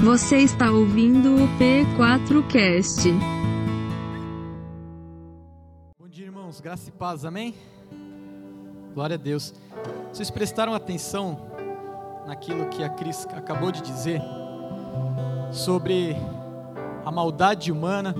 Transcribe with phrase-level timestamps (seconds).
[0.00, 3.10] Você está ouvindo o P4Cast.
[5.98, 6.60] Bom dia, irmãos.
[6.60, 7.52] Graça e paz, amém?
[8.94, 9.52] Glória a Deus.
[10.12, 11.50] Vocês prestaram atenção
[12.28, 14.22] naquilo que a Cris acabou de dizer
[15.50, 16.16] sobre
[17.04, 18.14] a maldade humana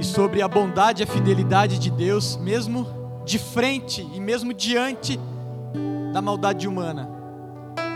[0.00, 2.88] e sobre a bondade e a fidelidade de Deus, mesmo
[3.24, 5.16] de frente e mesmo diante
[6.12, 7.15] da maldade humana.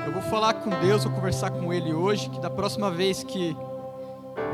[0.07, 3.57] Eu vou falar com Deus, vou conversar com Ele hoje, que da próxima vez que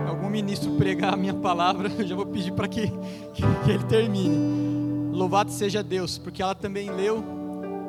[0.06, 2.88] algum ministro pregar a minha palavra, eu já vou pedir para que,
[3.34, 5.14] que, que ele termine.
[5.16, 7.24] Louvado seja Deus, porque ela também leu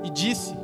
[0.03, 0.55] e disse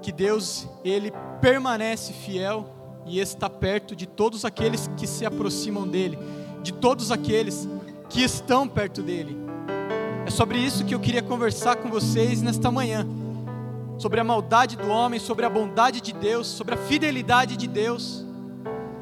[0.00, 2.66] que Deus, Ele permanece fiel
[3.06, 6.18] e está perto de todos aqueles que se aproximam dEle,
[6.62, 7.68] de todos aqueles
[8.08, 9.36] que estão perto dEle.
[10.26, 13.06] É sobre isso que eu queria conversar com vocês nesta manhã.
[13.98, 18.24] Sobre a maldade do homem, sobre a bondade de Deus, sobre a fidelidade de Deus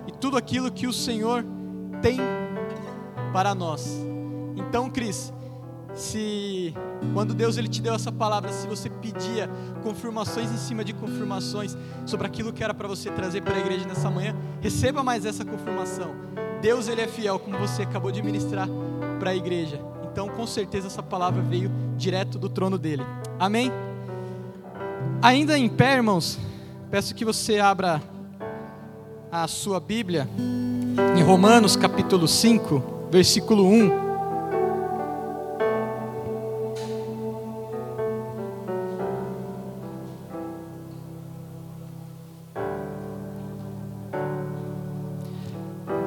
[0.07, 1.45] e tudo aquilo que o Senhor
[2.01, 2.19] tem
[3.33, 3.99] para nós.
[4.57, 5.33] Então, Cris,
[5.95, 6.75] se
[7.13, 9.49] quando Deus ele te deu essa palavra, se você pedia
[9.83, 13.87] confirmações em cima de confirmações sobre aquilo que era para você trazer para a igreja
[13.87, 16.15] nessa manhã, receba mais essa confirmação.
[16.61, 18.69] Deus ele é fiel, como você acabou de ministrar
[19.19, 19.81] para a igreja.
[20.11, 23.03] Então, com certeza essa palavra veio direto do trono dele.
[23.39, 23.73] Amém?
[25.23, 26.39] Ainda em pé, irmãos,
[26.91, 28.03] peço que você abra
[29.31, 30.29] a sua Bíblia
[31.17, 34.03] em Romanos capítulo 5, versículo 1.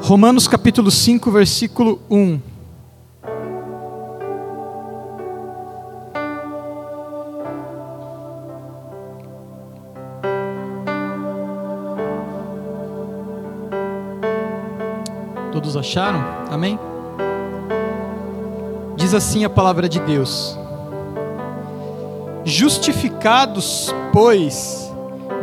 [0.01, 2.54] Romanos capítulo 5, versículo 1.
[15.75, 16.23] Acharam?
[16.49, 16.79] Amém?
[18.95, 20.57] Diz assim a palavra de Deus:
[22.44, 24.91] Justificados, pois,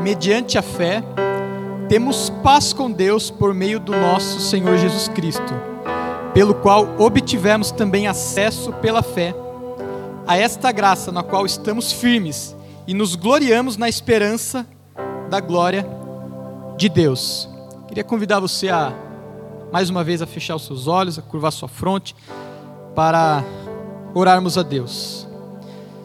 [0.01, 1.03] mediante a fé,
[1.89, 5.53] temos paz com Deus por meio do nosso Senhor Jesus Cristo,
[6.33, 9.35] pelo qual obtivemos também acesso pela fé
[10.27, 14.67] a esta graça na qual estamos firmes e nos gloriamos na esperança
[15.29, 15.87] da glória
[16.77, 17.49] de Deus.
[17.89, 18.93] Queria convidar você a
[19.73, 22.15] mais uma vez a fechar os seus olhos, a curvar sua fronte
[22.95, 23.43] para
[24.13, 25.27] orarmos a Deus.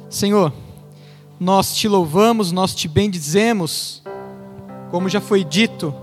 [0.09, 0.53] Senhor,
[1.37, 4.01] nós te louvamos, nós te bendizemos,
[4.89, 5.93] como já foi dito,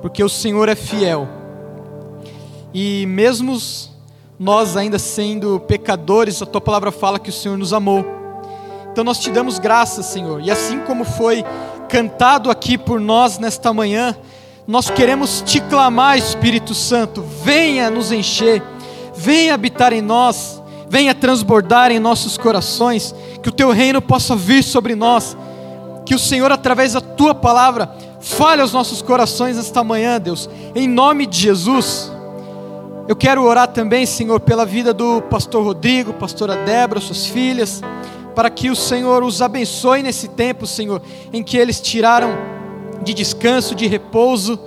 [0.00, 1.28] porque o Senhor é fiel.
[2.72, 3.58] E mesmo
[4.38, 8.04] nós ainda sendo pecadores, a tua palavra fala que o Senhor nos amou.
[8.92, 10.40] Então nós te damos graças, Senhor.
[10.40, 11.44] E assim como foi
[11.88, 14.16] cantado aqui por nós nesta manhã,
[14.66, 18.60] nós queremos te clamar, Espírito Santo, venha nos encher,
[19.14, 24.64] venha habitar em nós, venha transbordar em nossos corações, que o teu reino possa vir
[24.64, 25.36] sobre nós,
[26.04, 27.88] que o Senhor, através da tua palavra,
[28.20, 32.10] fale aos nossos corações esta manhã, Deus, em nome de Jesus.
[33.06, 37.80] Eu quero orar também, Senhor, pela vida do pastor Rodrigo, pastora Débora, suas filhas,
[38.34, 41.00] para que o Senhor os abençoe nesse tempo, Senhor,
[41.32, 42.55] em que eles tiraram
[43.02, 44.58] de descanso, de repouso.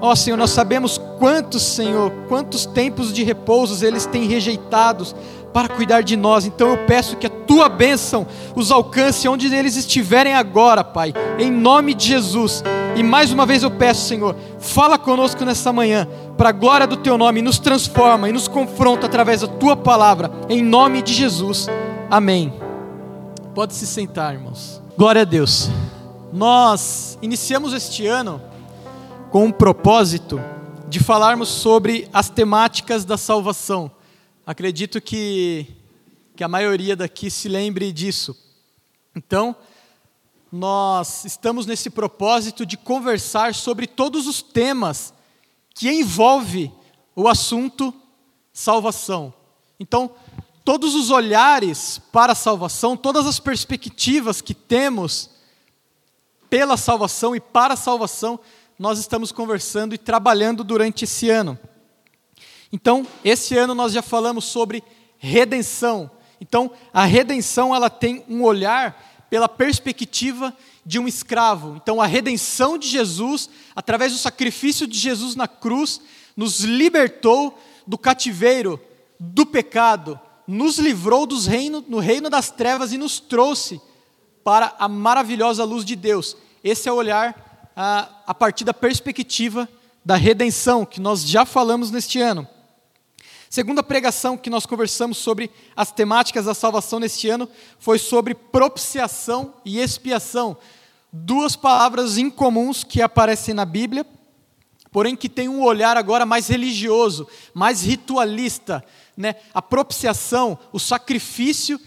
[0.00, 5.14] Ó oh, Senhor, nós sabemos quantos, Senhor, quantos tempos de repousos eles têm rejeitados
[5.52, 6.46] para cuidar de nós.
[6.46, 11.50] Então eu peço que a tua bênção os alcance onde eles estiverem agora, Pai, em
[11.50, 12.62] nome de Jesus.
[12.96, 16.96] E mais uma vez eu peço, Senhor, fala conosco nessa manhã, para a glória do
[16.96, 21.68] teu nome, nos transforma e nos confronta através da tua palavra, em nome de Jesus.
[22.10, 22.52] Amém.
[23.54, 24.80] Pode se sentar, irmãos.
[24.96, 25.70] Glória a Deus.
[26.32, 28.40] Nós iniciamos este ano
[29.32, 30.40] com um propósito
[30.88, 33.90] de falarmos sobre as temáticas da salvação.
[34.46, 35.66] Acredito que,
[36.36, 38.36] que a maioria daqui se lembre disso.
[39.14, 39.56] Então,
[40.52, 45.12] nós estamos nesse propósito de conversar sobre todos os temas
[45.74, 46.72] que envolve
[47.16, 47.92] o assunto
[48.52, 49.34] salvação.
[49.80, 50.12] Então,
[50.64, 55.39] todos os olhares para a salvação, todas as perspectivas que temos
[56.50, 58.40] pela salvação e para a salvação,
[58.76, 61.56] nós estamos conversando e trabalhando durante esse ano.
[62.72, 64.82] Então, esse ano nós já falamos sobre
[65.16, 66.10] redenção.
[66.40, 71.76] Então, a redenção ela tem um olhar pela perspectiva de um escravo.
[71.76, 76.00] Então, a redenção de Jesus, através do sacrifício de Jesus na cruz,
[76.36, 77.56] nos libertou
[77.86, 78.80] do cativeiro,
[79.18, 83.80] do pecado, nos livrou dos reino, no reino das trevas e nos trouxe
[84.44, 86.36] para a maravilhosa luz de Deus.
[86.62, 89.68] Esse é o olhar a, a partir da perspectiva
[90.04, 92.46] da redenção, que nós já falamos neste ano.
[93.48, 97.48] Segunda pregação que nós conversamos sobre as temáticas da salvação neste ano
[97.78, 100.56] foi sobre propiciação e expiação.
[101.12, 104.06] Duas palavras incomuns que aparecem na Bíblia,
[104.92, 108.84] porém que tem um olhar agora mais religioso, mais ritualista.
[109.16, 109.34] Né?
[109.52, 111.80] A propiciação, o sacrifício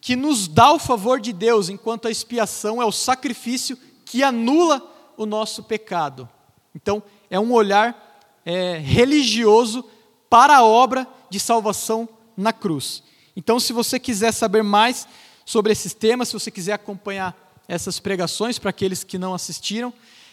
[0.00, 4.82] que nos dá o favor de Deus, enquanto a expiação é o sacrifício que anula
[5.16, 6.28] o nosso pecado.
[6.74, 9.84] Então, é um olhar é, religioso
[10.28, 13.02] para a obra de salvação na cruz.
[13.36, 15.06] Então, se você quiser saber mais
[15.44, 17.36] sobre esses temas, se você quiser acompanhar
[17.68, 19.92] essas pregações para aqueles que não assistiram,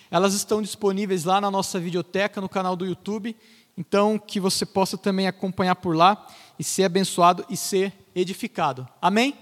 [0.10, 3.36] elas estão disponíveis lá na nossa videoteca, no canal do YouTube.
[3.78, 6.28] Então, que você possa também acompanhar por lá
[6.58, 8.88] e ser abençoado e ser edificado.
[9.02, 9.36] Amém?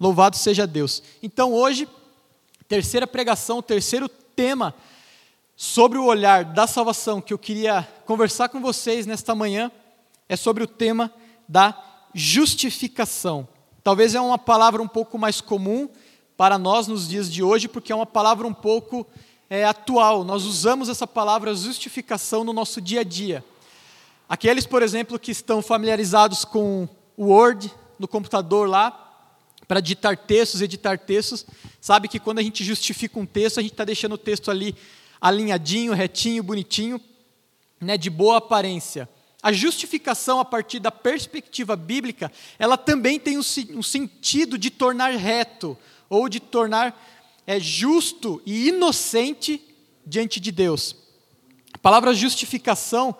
[0.00, 1.02] Louvado seja Deus.
[1.22, 1.88] Então, hoje,
[2.68, 4.74] terceira pregação, terceiro tema
[5.56, 9.72] sobre o olhar da salvação que eu queria conversar com vocês nesta manhã
[10.28, 11.12] é sobre o tema
[11.48, 11.76] da
[12.14, 13.48] justificação.
[13.82, 15.88] Talvez é uma palavra um pouco mais comum
[16.36, 19.04] para nós nos dias de hoje, porque é uma palavra um pouco
[19.50, 20.22] é, atual.
[20.22, 23.44] Nós usamos essa palavra justificação no nosso dia a dia.
[24.28, 29.07] Aqueles, por exemplo, que estão familiarizados com o Word no computador lá,
[29.68, 31.46] para digitar textos, editar textos,
[31.78, 34.74] sabe que quando a gente justifica um texto, a gente está deixando o texto ali
[35.20, 36.98] alinhadinho, retinho, bonitinho,
[37.78, 39.06] né, de boa aparência.
[39.42, 43.42] A justificação a partir da perspectiva bíblica, ela também tem um,
[43.74, 45.76] um sentido de tornar reto
[46.08, 46.98] ou de tornar
[47.46, 49.62] é, justo e inocente
[50.04, 50.96] diante de Deus.
[51.72, 53.14] A palavra justificação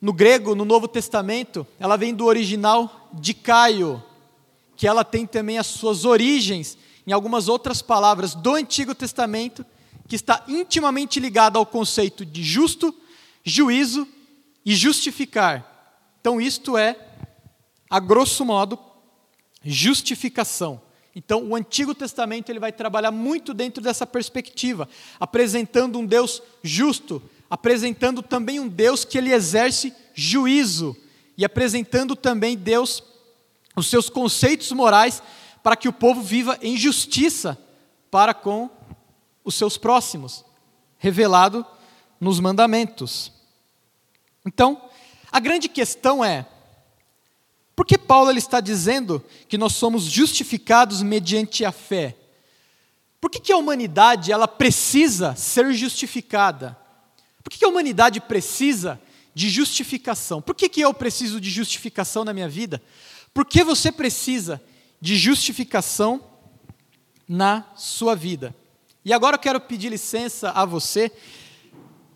[0.00, 4.02] no grego, no Novo Testamento, ela vem do original de Caio,
[4.76, 6.76] que ela tem também as suas origens
[7.06, 9.64] em algumas outras palavras do Antigo Testamento
[10.08, 12.94] que está intimamente ligada ao conceito de justo,
[13.42, 14.06] juízo
[14.64, 16.04] e justificar.
[16.20, 16.96] Então, isto é,
[17.88, 18.78] a grosso modo,
[19.64, 20.80] justificação.
[21.14, 24.88] Então, o Antigo Testamento ele vai trabalhar muito dentro dessa perspectiva,
[25.18, 30.96] apresentando um Deus justo, apresentando também um Deus que ele exerce juízo
[31.36, 33.02] e apresentando também Deus
[33.76, 35.22] os seus conceitos morais
[35.62, 37.58] para que o povo viva em justiça
[38.10, 38.70] para com
[39.44, 40.44] os seus próximos,
[40.98, 41.64] revelado
[42.18, 43.30] nos mandamentos.
[44.44, 44.88] Então,
[45.30, 46.46] a grande questão é:
[47.74, 52.16] por que Paulo ele está dizendo que nós somos justificados mediante a fé?
[53.20, 56.76] Por que, que a humanidade ela precisa ser justificada?
[57.42, 59.00] Por que, que a humanidade precisa
[59.34, 60.40] de justificação?
[60.40, 62.80] Por que, que eu preciso de justificação na minha vida?
[63.36, 64.62] Por que você precisa
[64.98, 66.24] de justificação
[67.28, 68.56] na sua vida?
[69.04, 71.12] E agora eu quero pedir licença a você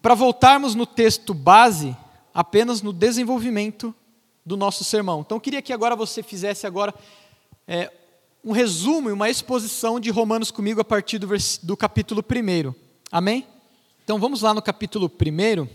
[0.00, 1.94] para voltarmos no texto base,
[2.32, 3.94] apenas no desenvolvimento
[4.46, 5.20] do nosso sermão.
[5.20, 6.94] Então eu queria que agora você fizesse agora
[7.69, 7.93] é,
[8.43, 11.28] um resumo e uma exposição de Romanos comigo a partir do,
[11.62, 12.75] do capítulo 1.
[13.12, 13.46] Amém?
[14.02, 15.66] Então vamos lá no capítulo 1,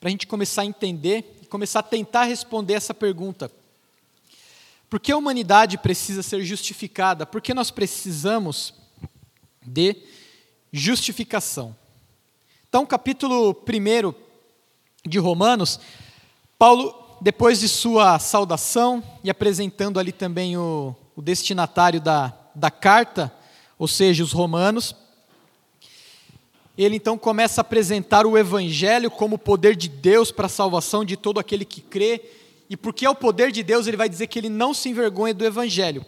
[0.00, 3.50] para a gente começar a entender e começar a tentar responder essa pergunta.
[4.90, 7.24] Por que a humanidade precisa ser justificada?
[7.24, 8.74] Por que nós precisamos
[9.66, 9.96] de
[10.72, 11.74] justificação.
[12.68, 14.14] Então, capítulo 1
[15.08, 15.80] de Romanos,
[16.58, 23.32] Paulo, depois de sua saudação e apresentando ali também o, o destinatário da, da carta,
[23.78, 24.94] ou seja, os romanos,
[26.84, 31.04] ele então começa a apresentar o Evangelho como o poder de Deus para a salvação
[31.04, 32.22] de todo aquele que crê.
[32.68, 35.32] E porque é o poder de Deus, ele vai dizer que ele não se envergonha
[35.32, 36.04] do Evangelho.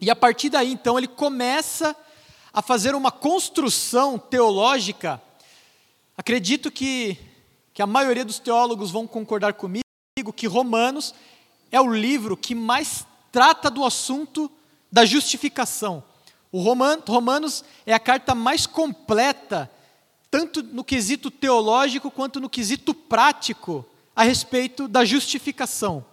[0.00, 1.94] E a partir daí, então, ele começa
[2.52, 5.20] a fazer uma construção teológica,
[6.16, 7.18] acredito que,
[7.72, 9.84] que a maioria dos teólogos vão concordar comigo
[10.34, 11.14] que Romanos
[11.70, 14.50] é o livro que mais trata do assunto
[14.90, 16.02] da justificação.
[16.50, 19.70] O Romanos é a carta mais completa,
[20.30, 26.04] tanto no quesito teológico quanto no quesito prático, a respeito da justificação.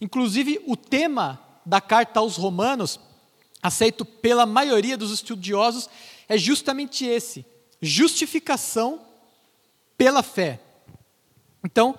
[0.00, 2.98] Inclusive, o tema da carta aos Romanos
[3.62, 5.88] aceito pela maioria dos estudiosos,
[6.28, 7.44] é justamente esse:
[7.80, 9.00] justificação
[9.96, 10.60] pela fé.
[11.64, 11.98] Então,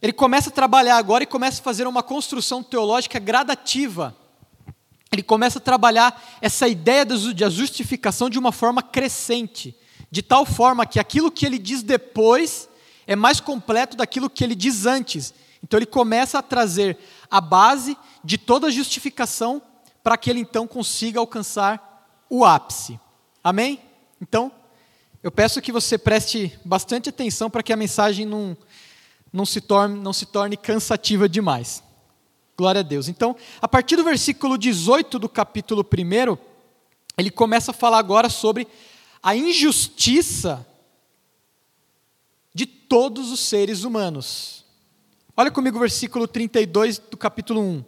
[0.00, 4.16] ele começa a trabalhar agora e começa a fazer uma construção teológica gradativa.
[5.10, 7.16] Ele começa a trabalhar essa ideia da
[7.48, 9.74] justificação de uma forma crescente,
[10.10, 12.68] de tal forma que aquilo que ele diz depois
[13.06, 15.34] é mais completo daquilo que ele diz antes.
[15.62, 16.98] Então ele começa a trazer
[17.30, 19.62] a base de toda a justificação
[20.02, 22.98] para que ele então consiga alcançar o ápice.
[23.42, 23.80] Amém?
[24.20, 24.52] Então,
[25.20, 28.56] Eu peço que você preste bastante atenção para que a mensagem não,
[29.32, 31.82] não, se torne, não se torne cansativa demais.
[32.56, 33.08] Glória a Deus.
[33.08, 36.38] Então, a partir do versículo 18 do capítulo 1,
[37.18, 38.68] ele começa a falar agora sobre
[39.22, 40.66] a injustiça
[42.54, 44.64] de todos os seres humanos.
[45.36, 47.84] Olha comigo o versículo 32 do capítulo 1.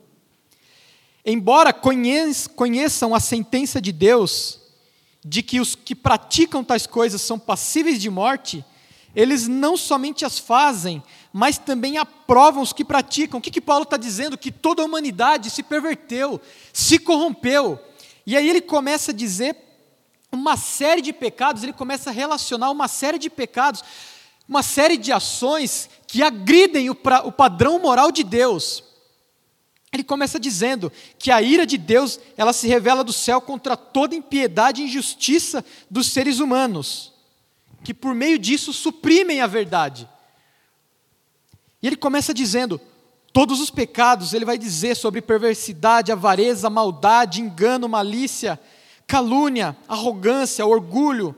[1.25, 4.60] Embora conheçam a sentença de Deus,
[5.25, 8.64] de que os que praticam tais coisas são passíveis de morte,
[9.14, 13.38] eles não somente as fazem, mas também aprovam os que praticam.
[13.38, 14.38] O que, que Paulo está dizendo?
[14.38, 16.40] Que toda a humanidade se perverteu,
[16.72, 17.78] se corrompeu.
[18.25, 19.69] E aí ele começa a dizer
[20.32, 23.82] uma série de pecados, ele começa a relacionar uma série de pecados,
[24.49, 28.84] uma série de ações que agridem o, pra, o padrão moral de Deus.
[29.92, 34.14] Ele começa dizendo que a ira de Deus, ela se revela do céu contra toda
[34.14, 37.12] impiedade e injustiça dos seres humanos,
[37.82, 40.08] que por meio disso suprimem a verdade.
[41.82, 42.80] E ele começa dizendo:
[43.32, 48.60] todos os pecados, ele vai dizer sobre perversidade, avareza, maldade, engano, malícia,
[49.11, 51.35] calúnia, arrogância, orgulho.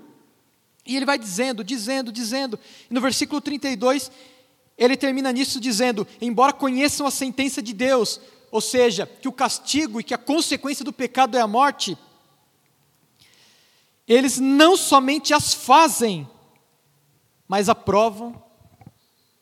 [0.84, 2.60] E ele vai dizendo, dizendo, dizendo.
[2.90, 4.12] E no versículo 32,
[4.76, 9.98] ele termina nisso dizendo: Embora conheçam a sentença de Deus, ou seja, que o castigo
[9.98, 11.96] e que a consequência do pecado é a morte,
[14.06, 16.28] eles não somente as fazem,
[17.48, 18.42] mas aprovam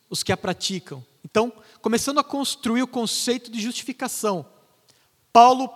[0.08, 1.04] os que a praticam.
[1.24, 4.46] Então, começando a construir o conceito de justificação,
[5.32, 5.68] Paulo,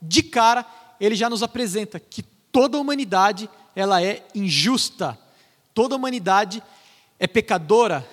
[0.00, 0.64] de cara,
[1.00, 5.18] ele já nos apresenta que toda a humanidade ela é injusta,
[5.72, 6.62] toda a humanidade
[7.18, 8.06] é pecadora,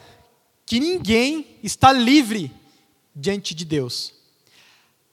[0.66, 2.52] que ninguém está livre
[3.16, 4.14] diante de Deus.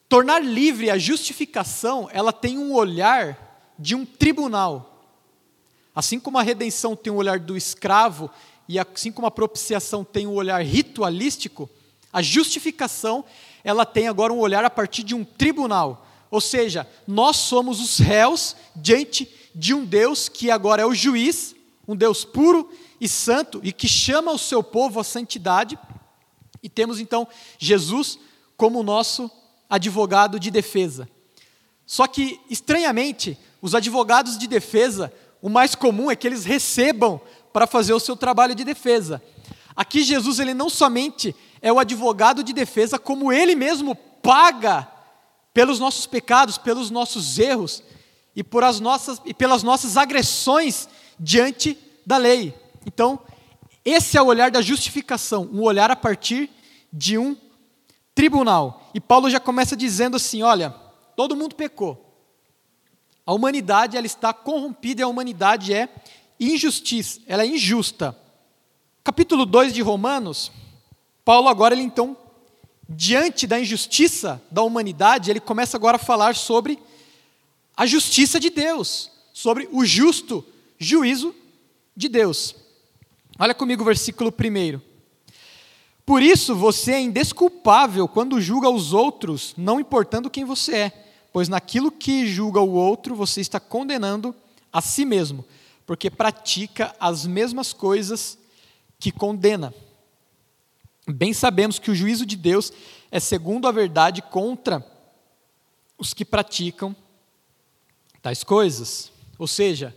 [0.08, 5.08] Tornar livre a justificação, ela tem um olhar de um tribunal.
[5.94, 8.30] Assim como a redenção tem o olhar do escravo
[8.68, 11.68] e assim como a propiciação tem um olhar ritualístico,
[12.12, 13.24] a justificação,
[13.62, 16.03] ela tem agora um olhar a partir de um tribunal.
[16.34, 21.54] Ou seja, nós somos os réus diante de um Deus que agora é o juiz,
[21.86, 22.68] um Deus puro
[23.00, 25.78] e santo e que chama o seu povo à santidade.
[26.60, 28.18] E temos então Jesus
[28.56, 29.30] como nosso
[29.70, 31.08] advogado de defesa.
[31.86, 37.20] Só que, estranhamente, os advogados de defesa, o mais comum é que eles recebam
[37.52, 39.22] para fazer o seu trabalho de defesa.
[39.76, 44.92] Aqui Jesus ele não somente é o advogado de defesa, como ele mesmo paga
[45.54, 47.82] pelos nossos pecados, pelos nossos erros
[48.34, 52.52] e, por as nossas, e pelas nossas agressões diante da lei.
[52.84, 53.20] Então,
[53.84, 56.50] esse é o olhar da justificação, um olhar a partir
[56.92, 57.36] de um
[58.14, 58.90] tribunal.
[58.92, 60.70] E Paulo já começa dizendo assim: olha,
[61.16, 62.00] todo mundo pecou.
[63.24, 65.88] A humanidade ela está corrompida e a humanidade é
[66.38, 68.18] injustiça, ela é injusta.
[69.02, 70.50] Capítulo 2 de Romanos,
[71.24, 72.16] Paulo agora ele então
[72.88, 76.78] diante da injustiça da humanidade, ele começa agora a falar sobre
[77.76, 80.44] a justiça de Deus, sobre o justo
[80.78, 81.34] juízo
[81.96, 82.54] de Deus.
[83.38, 84.80] Olha comigo o versículo 1.
[86.06, 91.48] Por isso você é indesculpável quando julga os outros, não importando quem você é, pois
[91.48, 94.34] naquilo que julga o outro você está condenando
[94.72, 95.44] a si mesmo,
[95.86, 98.38] porque pratica as mesmas coisas
[99.00, 99.74] que condena.
[101.06, 102.72] Bem sabemos que o juízo de Deus
[103.10, 104.84] é segundo a verdade contra
[105.98, 106.96] os que praticam
[108.22, 109.12] tais coisas.
[109.38, 109.94] Ou seja,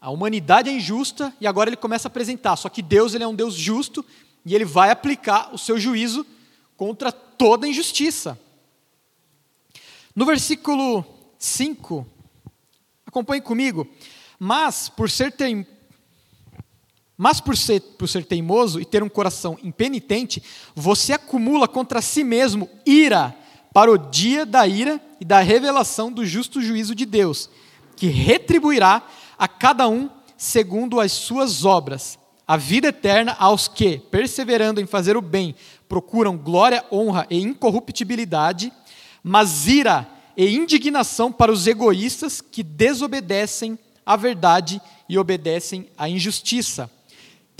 [0.00, 3.26] a humanidade é injusta e agora ele começa a apresentar, só que Deus ele é
[3.26, 4.04] um Deus justo
[4.44, 6.24] e ele vai aplicar o seu juízo
[6.76, 8.38] contra toda injustiça.
[10.14, 11.04] No versículo
[11.38, 12.06] 5,
[13.06, 13.88] acompanhe comigo.
[14.38, 15.34] Mas por ser.
[17.22, 20.42] Mas por ser, por ser teimoso e ter um coração impenitente,
[20.74, 23.32] você acumula contra si mesmo ira
[23.72, 27.48] para o dia da ira e da revelação do justo juízo de Deus,
[27.94, 29.06] que retribuirá
[29.38, 35.16] a cada um segundo as suas obras a vida eterna aos que, perseverando em fazer
[35.16, 35.54] o bem,
[35.88, 38.72] procuram glória, honra e incorruptibilidade,
[39.22, 46.90] mas ira e indignação para os egoístas que desobedecem à verdade e obedecem à injustiça.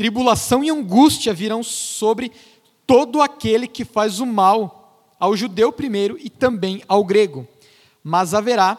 [0.02, 2.32] Tribulação e angústia virão sobre
[2.84, 7.46] todo aquele que faz o mal, ao judeu primeiro e também ao grego.
[8.02, 8.76] Mas haverá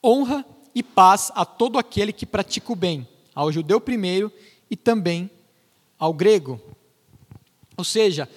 [0.00, 4.30] honra e paz a todo aquele que pratica o bem, ao judeu primeiro
[4.70, 5.28] e também
[5.98, 6.60] ao grego.
[7.76, 8.30] Ou seja,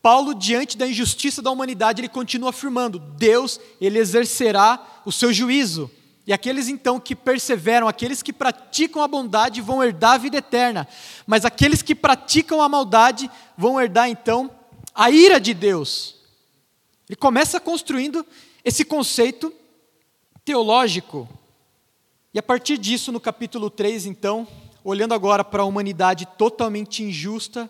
[0.00, 5.90] Paulo, diante da injustiça da humanidade, ele continua afirmando: Deus, ele exercerá o seu juízo.
[6.26, 10.86] E aqueles então que perseveram, aqueles que praticam a bondade vão herdar a vida eterna.
[11.26, 14.50] Mas aqueles que praticam a maldade vão herdar então
[14.94, 16.16] a ira de Deus.
[17.08, 18.24] Ele começa construindo
[18.64, 19.52] esse conceito
[20.44, 21.28] teológico.
[22.32, 24.46] E a partir disso, no capítulo 3, então,
[24.84, 27.68] olhando agora para a humanidade totalmente injusta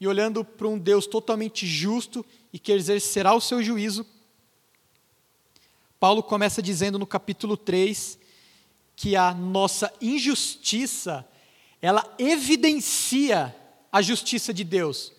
[0.00, 4.04] e olhando para um Deus totalmente justo e que exercerá o seu juízo,
[5.98, 8.18] Paulo começa dizendo no capítulo 3
[8.94, 11.26] que a nossa injustiça,
[11.80, 13.54] ela evidencia
[13.90, 15.12] a justiça de Deus.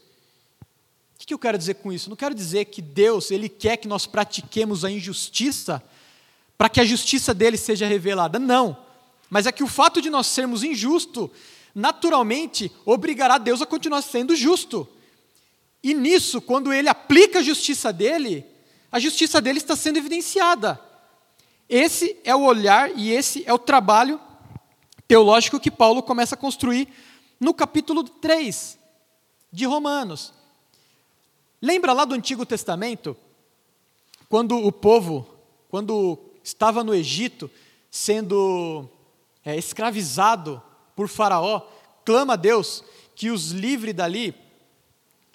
[1.16, 2.10] O que eu quero dizer com isso?
[2.10, 5.84] Não quero dizer que Deus, Ele quer que nós pratiquemos a injustiça
[6.58, 8.40] para que a justiça dele seja revelada.
[8.40, 8.78] Não.
[9.30, 11.30] Mas é que o fato de nós sermos injustos,
[11.74, 14.88] naturalmente, obrigará Deus a continuar sendo justo.
[15.84, 18.46] E nisso, quando Ele aplica a justiça dele,
[18.92, 20.80] a justiça dele está sendo evidenciada.
[21.70, 24.20] Esse é o olhar e esse é o trabalho
[25.08, 26.88] teológico que Paulo começa a construir
[27.40, 28.78] no capítulo 3
[29.52, 30.34] de Romanos.
[31.62, 33.18] Lembra lá do Antigo Testamento,
[34.30, 35.28] quando o povo,
[35.70, 37.50] quando estava no Egito,
[37.90, 38.88] sendo
[39.44, 40.62] é, escravizado
[40.96, 41.62] por Faraó,
[42.06, 42.84] clama a Deus
[43.16, 44.36] que os livre dali,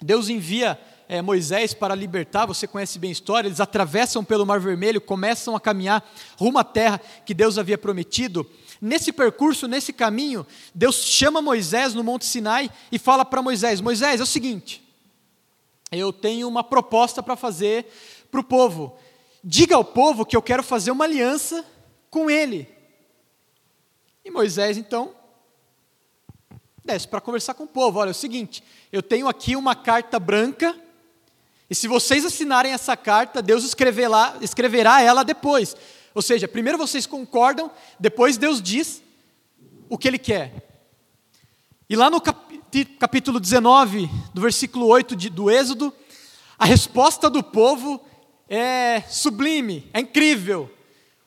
[0.01, 0.79] Deus envia
[1.13, 5.55] é, Moisés para libertar, você conhece bem a história, eles atravessam pelo Mar Vermelho, começam
[5.55, 6.03] a caminhar
[6.39, 8.49] rumo à terra que Deus havia prometido.
[8.81, 10.43] Nesse percurso, nesse caminho,
[10.73, 14.83] Deus chama Moisés no Monte Sinai e fala para Moisés: Moisés, é o seguinte,
[15.91, 17.85] eu tenho uma proposta para fazer
[18.31, 18.97] para o povo.
[19.43, 21.63] Diga ao povo que eu quero fazer uma aliança
[22.09, 22.67] com ele.
[24.25, 25.13] E Moisés, então,
[26.83, 27.99] desce para conversar com o povo.
[27.99, 30.81] Olha, é o seguinte: eu tenho aqui uma carta branca
[31.69, 35.75] e se vocês assinarem essa carta, Deus escreverá, escreverá ela depois.
[36.13, 39.01] Ou seja, primeiro vocês concordam, depois Deus diz
[39.89, 40.69] o que Ele quer.
[41.89, 42.21] E lá no
[42.99, 45.93] capítulo 19, do versículo 8 de, do Êxodo,
[46.57, 48.03] a resposta do povo
[48.47, 50.71] é sublime, é incrível.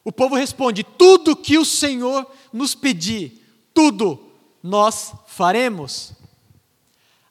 [0.05, 3.43] O povo responde: tudo que o Senhor nos pedir,
[3.75, 4.31] tudo
[4.63, 6.13] nós faremos.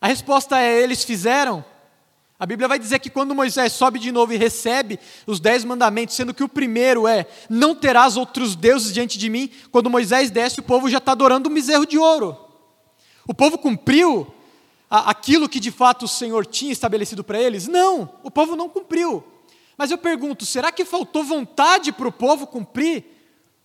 [0.01, 1.63] A resposta é: eles fizeram.
[2.37, 6.15] A Bíblia vai dizer que quando Moisés sobe de novo e recebe os dez mandamentos,
[6.15, 10.59] sendo que o primeiro é: não terás outros deuses diante de mim, quando Moisés desce,
[10.59, 12.37] o povo já está adorando um bezerro de ouro.
[13.25, 14.27] O povo cumpriu
[14.89, 17.67] aquilo que de fato o Senhor tinha estabelecido para eles?
[17.67, 19.23] Não, o povo não cumpriu.
[19.77, 23.14] Mas eu pergunto: será que faltou vontade para o povo cumprir?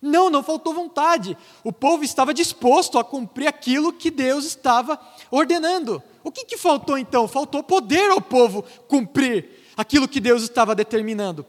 [0.01, 1.37] Não, não faltou vontade.
[1.63, 6.01] O povo estava disposto a cumprir aquilo que Deus estava ordenando.
[6.23, 7.27] O que, que faltou então?
[7.27, 11.45] Faltou poder ao povo cumprir aquilo que Deus estava determinando.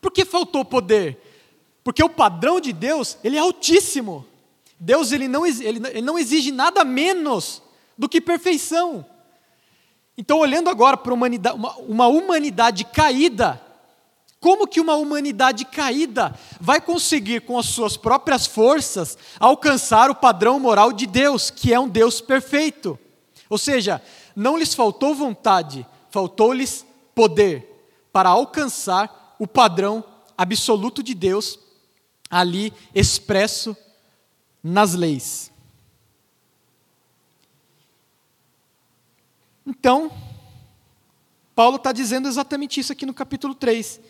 [0.00, 1.18] Por que faltou poder?
[1.82, 4.24] Porque o padrão de Deus, ele é altíssimo.
[4.78, 7.62] Deus ele não, ele, ele não exige nada menos
[7.98, 9.04] do que perfeição.
[10.16, 11.26] Então, olhando agora para uma,
[11.86, 13.60] uma humanidade caída,
[14.42, 20.58] como que uma humanidade caída vai conseguir, com as suas próprias forças, alcançar o padrão
[20.58, 22.98] moral de Deus, que é um Deus perfeito?
[23.48, 24.02] Ou seja,
[24.34, 30.02] não lhes faltou vontade, faltou-lhes poder para alcançar o padrão
[30.36, 31.56] absoluto de Deus
[32.28, 33.76] ali expresso
[34.60, 35.52] nas leis.
[39.64, 40.10] Então,
[41.54, 44.00] Paulo está dizendo exatamente isso aqui no capítulo 3,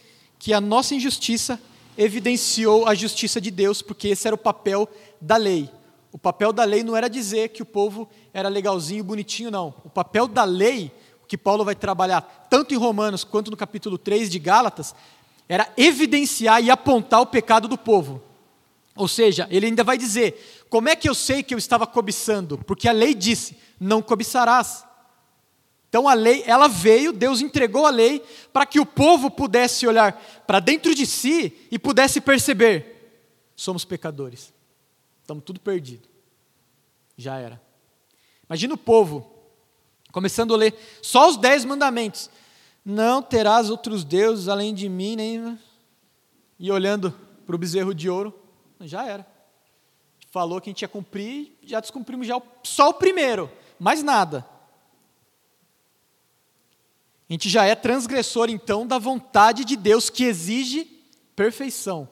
[0.43, 1.57] que a nossa injustiça
[1.97, 4.89] evidenciou a justiça de Deus, porque esse era o papel
[5.21, 5.71] da lei.
[6.11, 9.73] O papel da lei não era dizer que o povo era legalzinho, bonitinho, não.
[9.85, 10.91] O papel da lei,
[11.29, 14.97] que Paulo vai trabalhar tanto em Romanos quanto no capítulo 3 de Gálatas,
[15.49, 18.21] era evidenciar e apontar o pecado do povo.
[18.97, 22.59] Ou seja, ele ainda vai dizer: como é que eu sei que eu estava cobiçando?
[22.59, 24.85] Porque a lei disse: não cobiçarás.
[25.93, 30.15] Então a lei, ela veio, Deus entregou a lei para que o povo pudesse olhar
[30.47, 33.21] para dentro de si e pudesse perceber:
[33.55, 34.55] somos pecadores.
[35.21, 36.09] Estamos tudo perdido.
[37.15, 37.61] Já era.
[38.49, 39.31] Imagina o povo
[40.11, 42.31] começando a ler só os dez mandamentos.
[42.83, 45.59] Não terás outros deuses além de mim, nem.
[46.59, 47.13] E olhando
[47.45, 48.33] para o bezerro de ouro,
[48.81, 49.27] já era.
[50.31, 54.51] Falou que a gente ia cumprir, já descumprimos já o, só o primeiro, mais nada.
[57.33, 60.85] A gente já é transgressor, então, da vontade de Deus que exige
[61.35, 62.07] perfeição.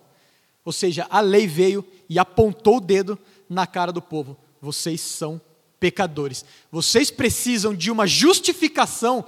[0.64, 5.38] Ou seja, a lei veio e apontou o dedo na cara do povo: vocês são
[5.78, 6.42] pecadores.
[6.72, 9.22] Vocês precisam de uma justificação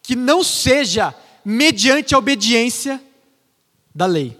[0.00, 1.12] que não seja
[1.44, 3.02] mediante a obediência
[3.92, 4.38] da lei.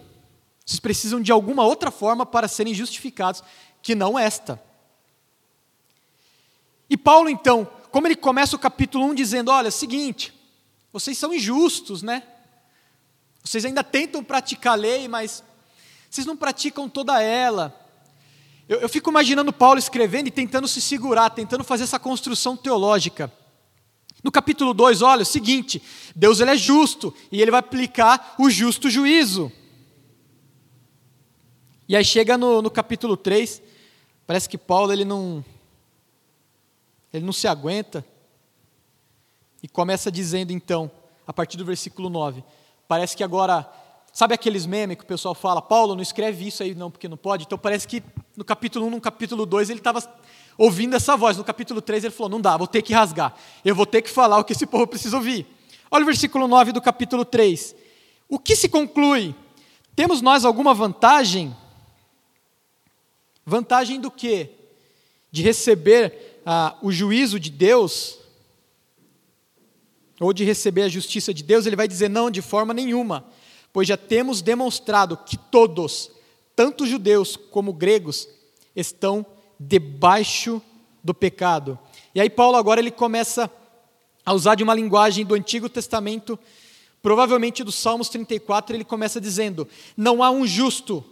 [0.65, 3.43] Vocês precisam de alguma outra forma para serem justificados
[3.81, 4.57] que não esta.
[6.89, 10.32] E Paulo, então, como ele começa o capítulo 1 dizendo: Olha, é seguinte,
[10.93, 12.21] vocês são injustos, né?
[13.43, 15.43] Vocês ainda tentam praticar a lei, mas
[16.07, 17.75] vocês não praticam toda ela.
[18.69, 23.33] Eu, eu fico imaginando Paulo escrevendo e tentando se segurar, tentando fazer essa construção teológica.
[24.23, 25.81] No capítulo 2, olha, é o seguinte:
[26.15, 29.51] Deus ele é justo e ele vai aplicar o justo juízo.
[31.89, 33.61] E aí chega no, no capítulo 3,
[34.27, 35.43] parece que Paulo ele não,
[37.11, 38.05] ele não se aguenta
[39.63, 40.91] e começa dizendo então,
[41.25, 42.43] a partir do versículo 9:
[42.85, 43.65] Parece que agora,
[44.11, 47.15] sabe aqueles memes que o pessoal fala, Paulo, não escreve isso aí não, porque não
[47.15, 47.45] pode?
[47.45, 48.03] Então parece que
[48.35, 50.03] no capítulo 1, no capítulo 2, ele estava
[50.57, 51.37] ouvindo essa voz.
[51.37, 53.33] No capítulo 3, ele falou: não dá, vou ter que rasgar.
[53.63, 55.47] Eu vou ter que falar o que esse povo precisa ouvir.
[55.89, 57.73] Olha o versículo 9 do capítulo 3.
[58.27, 59.33] O que se conclui?
[59.95, 61.55] Temos nós alguma vantagem?
[63.45, 64.49] Vantagem do quê?
[65.31, 68.22] De receber ah, o juízo de Deus?
[70.23, 71.65] Ou de receber a justiça de Deus?
[71.65, 73.25] Ele vai dizer: não, de forma nenhuma.
[73.71, 76.11] Pois já temos demonstrado que todos,
[76.55, 78.27] tanto judeus como gregos,
[78.75, 79.25] estão
[79.59, 80.61] debaixo
[81.03, 81.77] do pecado.
[82.13, 83.49] E aí Paulo agora ele começa
[84.25, 86.39] a usar de uma linguagem do Antigo Testamento,
[87.01, 91.03] provavelmente do Salmos 34, ele começa dizendo: Não há um justo,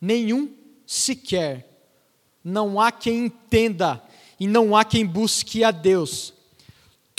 [0.00, 0.50] nenhum
[0.86, 1.68] sequer.
[2.44, 4.02] Não há quem entenda
[4.38, 6.34] e não há quem busque a Deus.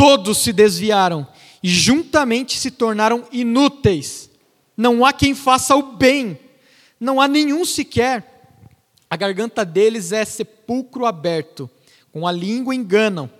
[0.03, 1.25] Todos se desviaram
[1.63, 4.29] e juntamente se tornaram inúteis.
[4.75, 6.37] Não há quem faça o bem,
[6.99, 8.59] não há nenhum sequer.
[9.09, 11.69] A garganta deles é sepulcro aberto,
[12.11, 13.31] com a língua enganam.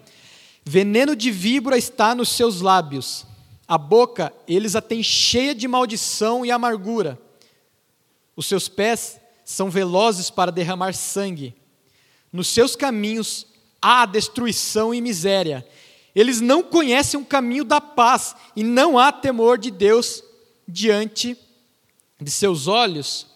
[0.63, 3.26] Veneno de víbora está nos seus lábios.
[3.67, 7.19] A boca eles a têm cheia de maldição e amargura.
[8.38, 11.54] Os seus pés são velozes para derramar sangue.
[12.32, 13.47] Nos seus caminhos
[13.82, 15.67] há destruição e miséria.
[16.15, 20.23] Eles não conhecem o caminho da paz e não há temor de Deus
[20.67, 21.36] diante
[22.21, 23.28] de seus olhos.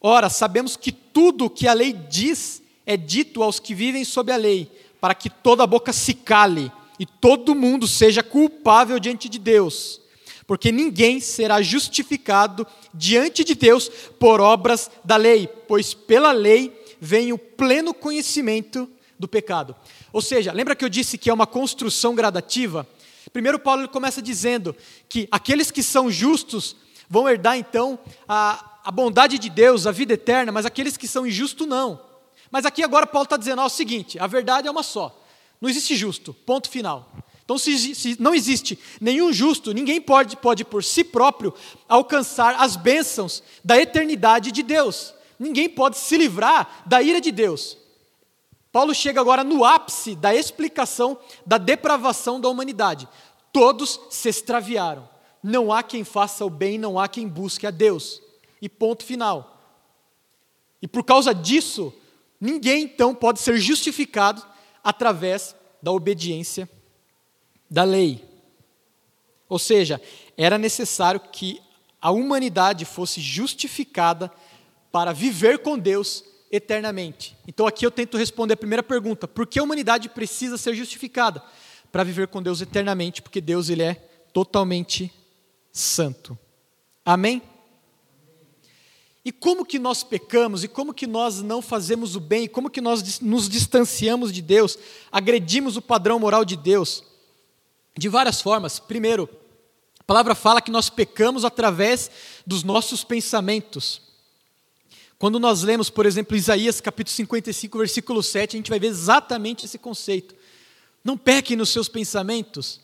[0.00, 4.32] Ora, sabemos que tudo o que a lei diz é dito aos que vivem sob
[4.32, 9.38] a lei, para que toda boca se cale e todo mundo seja culpável diante de
[9.38, 10.00] Deus.
[10.46, 17.32] Porque ninguém será justificado diante de Deus por obras da lei, pois pela lei vem
[17.32, 18.88] o pleno conhecimento
[19.20, 19.76] do pecado.
[20.12, 22.88] Ou seja, lembra que eu disse que é uma construção gradativa?
[23.32, 24.74] Primeiro, Paulo começa dizendo
[25.08, 26.74] que aqueles que são justos
[27.08, 31.26] vão herdar então a, a bondade de Deus, a vida eterna, mas aqueles que são
[31.26, 32.00] injustos não.
[32.50, 35.16] Mas aqui agora Paulo está dizendo ó, o seguinte: a verdade é uma só.
[35.60, 37.12] Não existe justo, ponto final.
[37.44, 41.52] Então, se, se, não existe nenhum justo, ninguém pode, pode por si próprio
[41.88, 45.12] alcançar as bênçãos da eternidade de Deus.
[45.38, 47.76] Ninguém pode se livrar da ira de Deus.
[48.72, 53.08] Paulo chega agora no ápice da explicação da depravação da humanidade.
[53.52, 55.08] Todos se extraviaram.
[55.42, 58.22] Não há quem faça o bem, não há quem busque a Deus
[58.60, 59.58] e ponto final.
[60.80, 61.92] E por causa disso,
[62.40, 64.44] ninguém então pode ser justificado
[64.84, 66.68] através da obediência
[67.68, 68.24] da lei.
[69.48, 70.00] Ou seja,
[70.36, 71.60] era necessário que
[72.00, 74.30] a humanidade fosse justificada
[74.92, 77.36] para viver com Deus eternamente.
[77.46, 81.42] Então aqui eu tento responder a primeira pergunta: por que a humanidade precisa ser justificada?
[81.92, 83.94] Para viver com Deus eternamente, porque Deus ele é
[84.32, 85.12] totalmente
[85.72, 86.38] santo.
[87.04, 87.42] Amém?
[89.24, 92.70] E como que nós pecamos, e como que nós não fazemos o bem, e como
[92.70, 94.78] que nós nos distanciamos de Deus,
[95.12, 97.04] agredimos o padrão moral de Deus?
[97.96, 98.78] De várias formas.
[98.78, 99.28] Primeiro,
[99.98, 102.10] a palavra fala que nós pecamos através
[102.46, 104.09] dos nossos pensamentos.
[105.20, 109.66] Quando nós lemos, por exemplo, Isaías capítulo 55, versículo 7, a gente vai ver exatamente
[109.66, 110.34] esse conceito.
[111.04, 112.80] Não pequem nos seus pensamentos.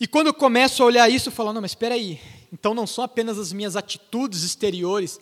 [0.00, 2.18] E quando eu começo a olhar isso, eu falo, não, mas espera aí,
[2.50, 5.20] então não são apenas as minhas atitudes exteriores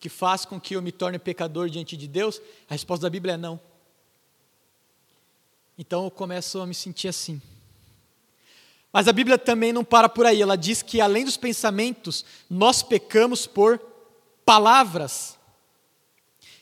[0.00, 2.42] que fazem com que eu me torne pecador diante de Deus?
[2.68, 3.60] A resposta da Bíblia é não.
[5.78, 7.40] Então eu começo a me sentir assim.
[8.92, 12.82] Mas a Bíblia também não para por aí, ela diz que além dos pensamentos, nós
[12.82, 13.91] pecamos por
[14.44, 15.38] palavras.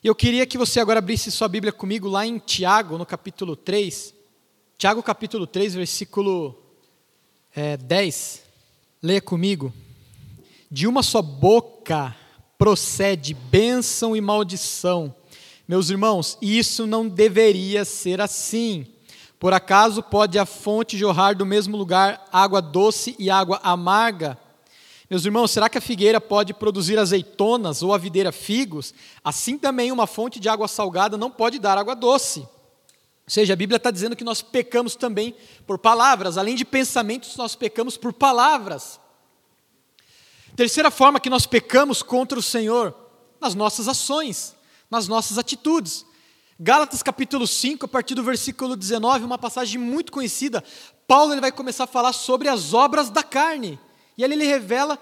[0.02, 3.54] E eu queria que você agora abrisse sua Bíblia comigo lá em Tiago, no capítulo
[3.54, 4.14] 3.
[4.78, 6.56] Tiago, capítulo 3, versículo
[7.54, 8.42] é, 10.
[9.02, 9.72] Leia comigo.
[10.70, 12.16] De uma só boca
[12.56, 15.14] procede bênção e maldição.
[15.66, 18.86] Meus irmãos, isso não deveria ser assim.
[19.38, 24.38] Por acaso pode a fonte jorrar do mesmo lugar água doce e água amarga?
[25.10, 28.94] Meus irmãos, será que a figueira pode produzir azeitonas ou a videira figos?
[29.24, 32.40] Assim também uma fonte de água salgada não pode dar água doce.
[32.40, 32.48] Ou
[33.26, 35.34] seja, a Bíblia está dizendo que nós pecamos também
[35.66, 39.00] por palavras, além de pensamentos, nós pecamos por palavras.
[40.54, 42.94] Terceira forma que nós pecamos contra o Senhor,
[43.40, 44.54] nas nossas ações,
[44.88, 46.06] nas nossas atitudes.
[46.58, 50.62] Gálatas capítulo 5, a partir do versículo 19, uma passagem muito conhecida.
[51.08, 53.76] Paulo ele vai começar a falar sobre as obras da carne.
[54.20, 54.98] E ali ele revela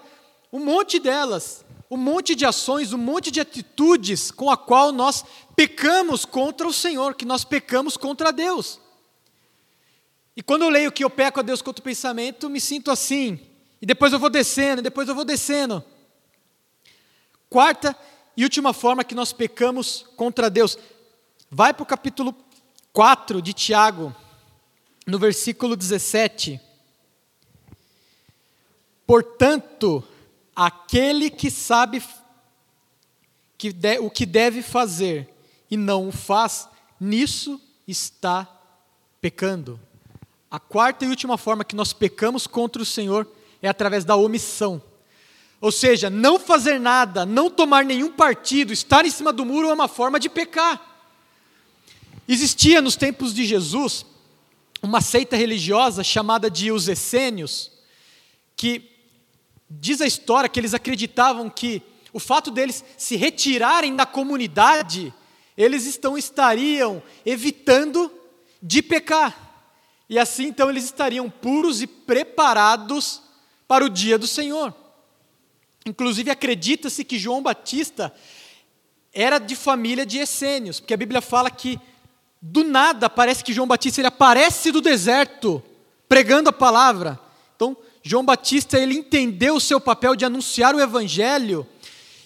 [0.49, 5.25] um monte delas, um monte de ações, um monte de atitudes com a qual nós
[5.57, 8.79] pecamos contra o Senhor, que nós pecamos contra Deus.
[10.37, 13.37] E quando eu leio que eu peco a Deus contra o pensamento, me sinto assim.
[13.81, 15.83] E depois eu vou descendo, e depois eu vou descendo.
[17.49, 17.93] Quarta
[18.37, 20.77] e última forma que nós pecamos contra Deus.
[21.51, 22.33] Vai para o capítulo
[22.93, 24.15] 4 de Tiago,
[25.05, 26.68] no versículo 17.
[29.09, 30.03] Portanto,
[30.55, 31.99] aquele que sabe
[33.57, 35.27] que de, o que deve fazer
[35.67, 36.69] e não o faz,
[36.99, 38.47] nisso está
[39.19, 39.79] pecando.
[40.51, 43.27] A quarta e última forma que nós pecamos contra o Senhor
[43.63, 44.79] é através da omissão.
[45.59, 49.73] Ou seja, não fazer nada, não tomar nenhum partido, estar em cima do muro é
[49.73, 50.79] uma forma de pecar.
[52.27, 54.05] Existia nos tempos de Jesus
[54.83, 57.71] uma seita religiosa chamada de os essênios,
[58.55, 58.98] que
[59.69, 65.13] Diz a história que eles acreditavam que o fato deles se retirarem da comunidade,
[65.55, 68.11] eles estão estariam evitando
[68.61, 69.49] de pecar.
[70.09, 73.21] E assim então eles estariam puros e preparados
[73.67, 74.73] para o dia do Senhor.
[75.85, 78.13] Inclusive acredita-se que João Batista
[79.13, 81.79] era de família de essênios, porque a Bíblia fala que
[82.41, 85.61] do nada parece que João Batista ele aparece do deserto
[86.07, 87.19] pregando a palavra.
[88.09, 91.63] João Batista ele entendeu o seu papel de anunciar o evangelho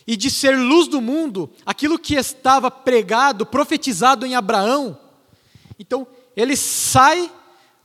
[0.08, 4.98] e de ser luz do mundo, aquilo que estava pregado, profetizado em Abraão.
[5.78, 7.30] Então, ele sai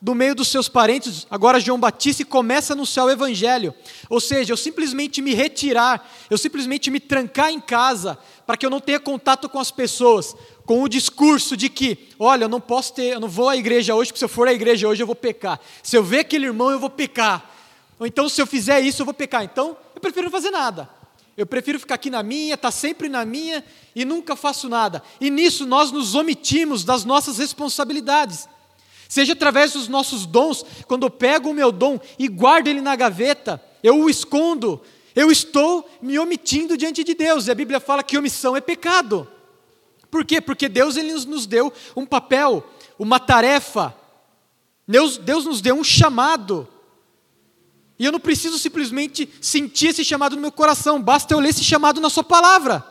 [0.00, 3.74] do meio dos seus parentes, agora João Batista, e começa a anunciar o Evangelho.
[4.08, 8.70] Ou seja, eu simplesmente me retirar, eu simplesmente me trancar em casa, para que eu
[8.70, 12.94] não tenha contato com as pessoas, com o discurso de que, olha, eu não posso
[12.94, 15.06] ter, eu não vou à igreja hoje, porque se eu for à igreja hoje eu
[15.06, 15.58] vou pecar.
[15.82, 17.57] Se eu ver aquele irmão, eu vou pecar.
[17.98, 19.42] Ou então, se eu fizer isso, eu vou pecar.
[19.42, 20.88] Então, eu prefiro não fazer nada.
[21.36, 25.02] Eu prefiro ficar aqui na minha, estar tá sempre na minha e nunca faço nada.
[25.20, 28.48] E nisso nós nos omitimos das nossas responsabilidades.
[29.08, 32.96] Seja através dos nossos dons, quando eu pego o meu dom e guardo ele na
[32.96, 34.82] gaveta, eu o escondo,
[35.14, 37.46] eu estou me omitindo diante de Deus.
[37.46, 39.26] E a Bíblia fala que omissão é pecado.
[40.10, 40.40] Por quê?
[40.40, 42.64] Porque Deus ele nos deu um papel,
[42.98, 43.94] uma tarefa.
[44.86, 46.66] Deus, Deus nos deu um chamado.
[47.98, 51.64] E eu não preciso simplesmente sentir esse chamado no meu coração, basta eu ler esse
[51.64, 52.84] chamado na Sua palavra.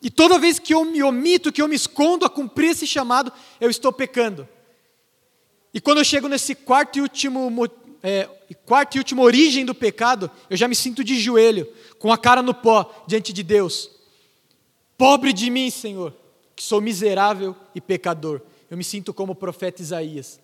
[0.00, 3.32] E toda vez que eu me omito, que eu me escondo a cumprir esse chamado,
[3.60, 4.48] eu estou pecando.
[5.72, 7.50] E quando eu chego nesse quarto e último,
[8.02, 8.28] é,
[8.64, 12.40] quarto e última origem do pecado, eu já me sinto de joelho, com a cara
[12.40, 13.90] no pó, diante de Deus.
[14.96, 16.14] Pobre de mim, Senhor,
[16.54, 18.40] que sou miserável e pecador.
[18.70, 20.40] Eu me sinto como o profeta Isaías.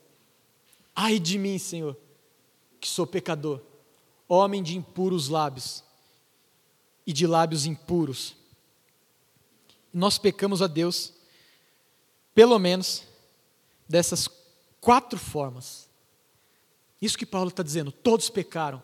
[0.94, 1.96] Ai de mim, Senhor,
[2.82, 3.62] que sou pecador,
[4.28, 5.84] homem de impuros lábios
[7.06, 8.34] e de lábios impuros.
[9.94, 11.12] Nós pecamos a Deus,
[12.34, 13.04] pelo menos,
[13.88, 14.28] dessas
[14.80, 15.88] quatro formas.
[17.00, 18.82] Isso que Paulo está dizendo, todos pecaram.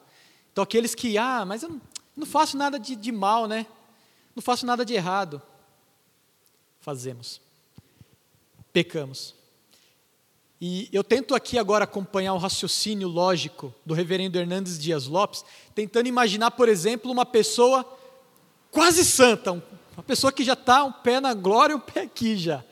[0.52, 1.80] Então, aqueles que, ah, mas eu
[2.16, 3.66] não, faço nada de, de mal, né?
[4.36, 5.42] Não faço nada de errado.
[6.78, 7.40] Fazemos.
[8.72, 9.34] Pecamos.
[10.60, 16.08] E eu tento aqui agora acompanhar o raciocínio lógico do reverendo Hernandes Dias Lopes, tentando
[16.08, 17.86] imaginar, por exemplo, uma pessoa
[18.70, 22.36] quase santa, uma pessoa que já está um pé na glória e um pé aqui
[22.36, 22.64] já.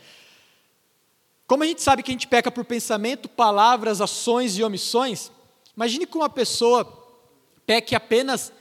[1.46, 5.30] Como a gente sabe que a gente peca por pensamento, palavras, ações e omissões,
[5.76, 6.84] imagine que uma pessoa
[7.64, 8.52] peque apenas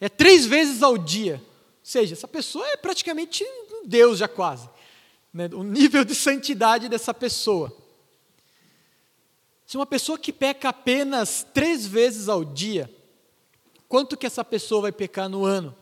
[0.00, 1.34] é, três vezes ao dia.
[1.34, 4.68] Ou seja, essa pessoa é praticamente um Deus já quase.
[5.32, 5.48] Né?
[5.52, 7.83] O nível de santidade dessa pessoa.
[9.66, 12.90] Se uma pessoa que peca apenas três vezes ao dia,
[13.88, 15.74] quanto que essa pessoa vai pecar no ano?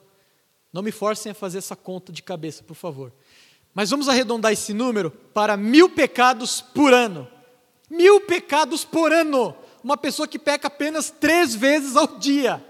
[0.72, 3.12] Não me forcem a fazer essa conta de cabeça, por favor.
[3.74, 7.28] Mas vamos arredondar esse número para mil pecados por ano.
[7.90, 9.54] Mil pecados por ano.
[9.82, 12.64] Uma pessoa que peca apenas três vezes ao dia.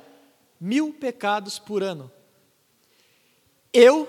[0.61, 2.11] Mil pecados por ano.
[3.72, 4.09] Eu,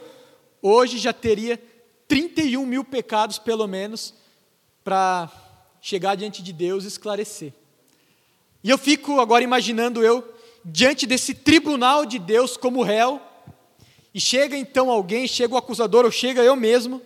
[0.61, 1.61] hoje, já teria
[2.07, 4.13] 31 mil pecados, pelo menos,
[4.83, 5.31] para
[5.83, 7.51] chegar diante de Deus e esclarecer.
[8.63, 13.21] E eu fico agora imaginando eu diante desse tribunal de Deus como réu,
[14.13, 17.01] e chega então alguém, chega o acusador, ou chega eu mesmo,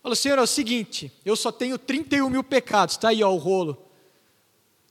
[0.00, 3.36] fala, Senhor, é o seguinte, eu só tenho 31 mil pecados, está aí ó, o
[3.36, 3.84] rolo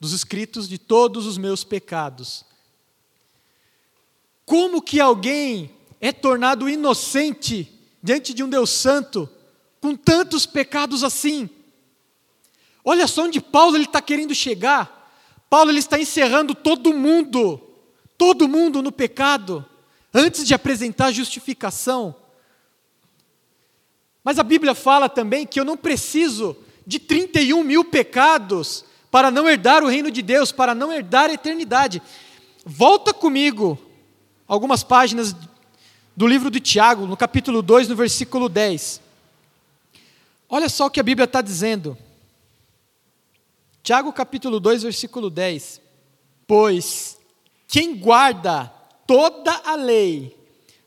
[0.01, 2.43] dos escritos de todos os meus pecados.
[4.45, 7.71] Como que alguém é tornado inocente
[8.03, 9.29] diante de um Deus Santo
[9.79, 11.49] com tantos pecados assim?
[12.83, 15.01] Olha só onde Paulo está querendo chegar.
[15.49, 17.61] Paulo ele está encerrando todo mundo,
[18.17, 19.65] todo mundo no pecado,
[20.13, 22.15] antes de apresentar a justificação.
[24.23, 29.47] Mas a Bíblia fala também que eu não preciso de 31 mil pecados para não
[29.47, 32.01] herdar o reino de Deus, para não herdar a eternidade.
[32.65, 33.77] Volta comigo
[34.47, 35.35] algumas páginas
[36.15, 39.01] do livro de Tiago, no capítulo 2, no versículo 10.
[40.49, 41.97] Olha só o que a Bíblia está dizendo.
[43.83, 45.81] Tiago capítulo 2, versículo 10.
[46.47, 47.19] Pois
[47.67, 48.67] quem guarda
[49.05, 50.37] toda a lei,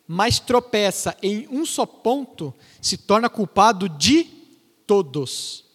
[0.08, 4.24] mas tropeça em um só ponto, se torna culpado de
[4.86, 5.66] todos.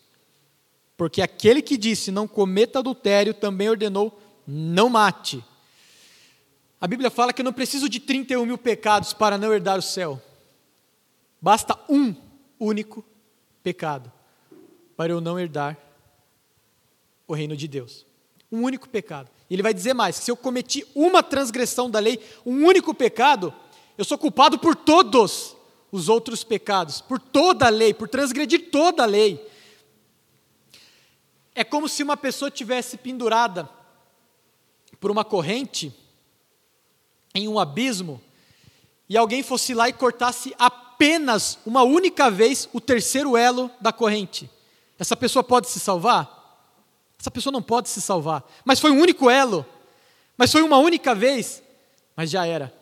[0.97, 5.43] Porque aquele que disse não cometa adultério também ordenou não mate.
[6.79, 9.83] A Bíblia fala que eu não preciso de 31 mil pecados para não herdar o
[9.83, 10.19] céu.
[11.39, 12.15] Basta um
[12.59, 13.05] único
[13.61, 14.11] pecado
[14.97, 15.77] para eu não herdar
[17.31, 18.05] o reino de Deus.
[18.51, 19.29] Um único pecado.
[19.49, 23.53] E ele vai dizer mais: se eu cometi uma transgressão da lei, um único pecado,
[23.97, 25.55] eu sou culpado por todos
[25.91, 29.45] os outros pecados, por toda a lei, por transgredir toda a lei.
[31.53, 33.69] É como se uma pessoa tivesse pendurada
[34.99, 35.93] por uma corrente
[37.33, 38.21] em um abismo
[39.09, 44.49] e alguém fosse lá e cortasse apenas uma única vez o terceiro elo da corrente.
[44.97, 46.40] Essa pessoa pode se salvar?
[47.21, 48.43] Essa pessoa não pode se salvar.
[48.65, 49.63] Mas foi um único elo.
[50.35, 51.61] Mas foi uma única vez.
[52.15, 52.73] Mas já era.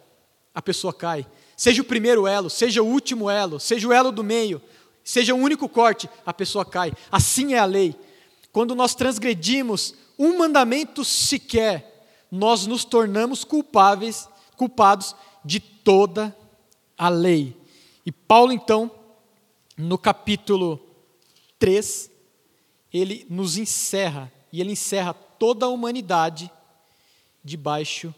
[0.56, 1.28] A pessoa cai.
[1.58, 4.62] Seja o primeiro elo, seja o último elo, seja o elo do meio,
[5.04, 6.94] seja o único corte, a pessoa cai.
[7.12, 7.94] Assim é a lei.
[8.54, 16.34] Quando nós transgredimos um mandamento sequer, nós nos tornamos culpáveis, culpados de toda
[16.98, 17.58] a lei.
[18.06, 18.90] E Paulo, então,
[19.78, 20.80] no capítulo
[21.60, 22.10] 3,
[22.94, 26.52] ele nos encerra, e ele encerra toda a humanidade
[27.44, 28.14] debaixo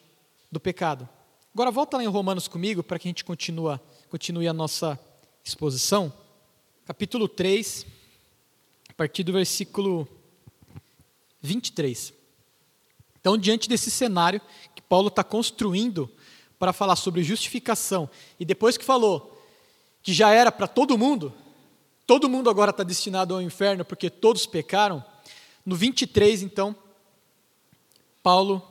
[0.52, 1.08] do pecado.
[1.54, 5.00] Agora volta lá em Romanos comigo para que a gente continue, a nossa
[5.44, 6.14] exposição.
[6.86, 7.86] Capítulo 3,
[8.90, 10.08] a partir do versículo
[11.42, 12.14] 23.
[13.20, 14.42] Então, diante desse cenário
[14.74, 16.10] que Paulo está construindo
[16.58, 19.38] para falar sobre justificação, e depois que falou
[20.02, 21.34] que já era para todo mundo,
[22.12, 25.02] todo mundo agora está destinado ao inferno porque todos pecaram.
[25.66, 26.76] No 23, então,
[28.22, 28.62] Paulo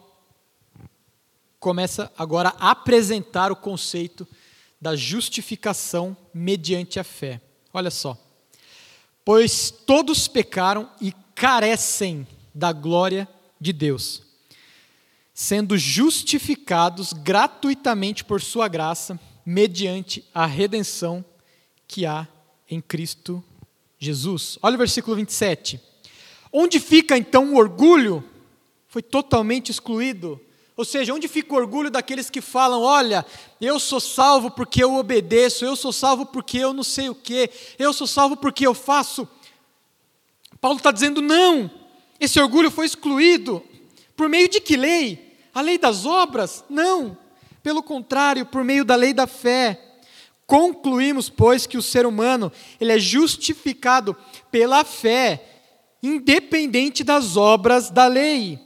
[1.58, 4.28] começa agora a apresentar o conceito
[4.78, 7.40] da justificação mediante a fé.
[7.72, 8.14] Olha só.
[9.24, 13.26] Pois todos pecaram e carecem da glória
[13.58, 14.22] de Deus,
[15.32, 21.24] sendo justificados gratuitamente por Sua graça, mediante a redenção
[21.88, 22.28] que há
[22.70, 23.42] em Cristo
[23.98, 24.58] Jesus.
[24.62, 25.80] Olha o versículo 27.
[26.52, 28.24] Onde fica então o orgulho?
[28.88, 30.40] Foi totalmente excluído.
[30.76, 33.26] Ou seja, onde fica o orgulho daqueles que falam: olha,
[33.60, 37.50] eu sou salvo porque eu obedeço, eu sou salvo porque eu não sei o que,
[37.78, 39.28] eu sou salvo porque eu faço.
[40.60, 41.70] Paulo está dizendo: não,
[42.18, 43.62] esse orgulho foi excluído.
[44.16, 45.36] Por meio de que lei?
[45.52, 46.64] A lei das obras?
[46.68, 47.16] Não.
[47.62, 49.89] Pelo contrário, por meio da lei da fé.
[50.50, 54.16] Concluímos, pois, que o ser humano ele é justificado
[54.50, 55.44] pela fé,
[56.02, 58.58] independente das obras da lei.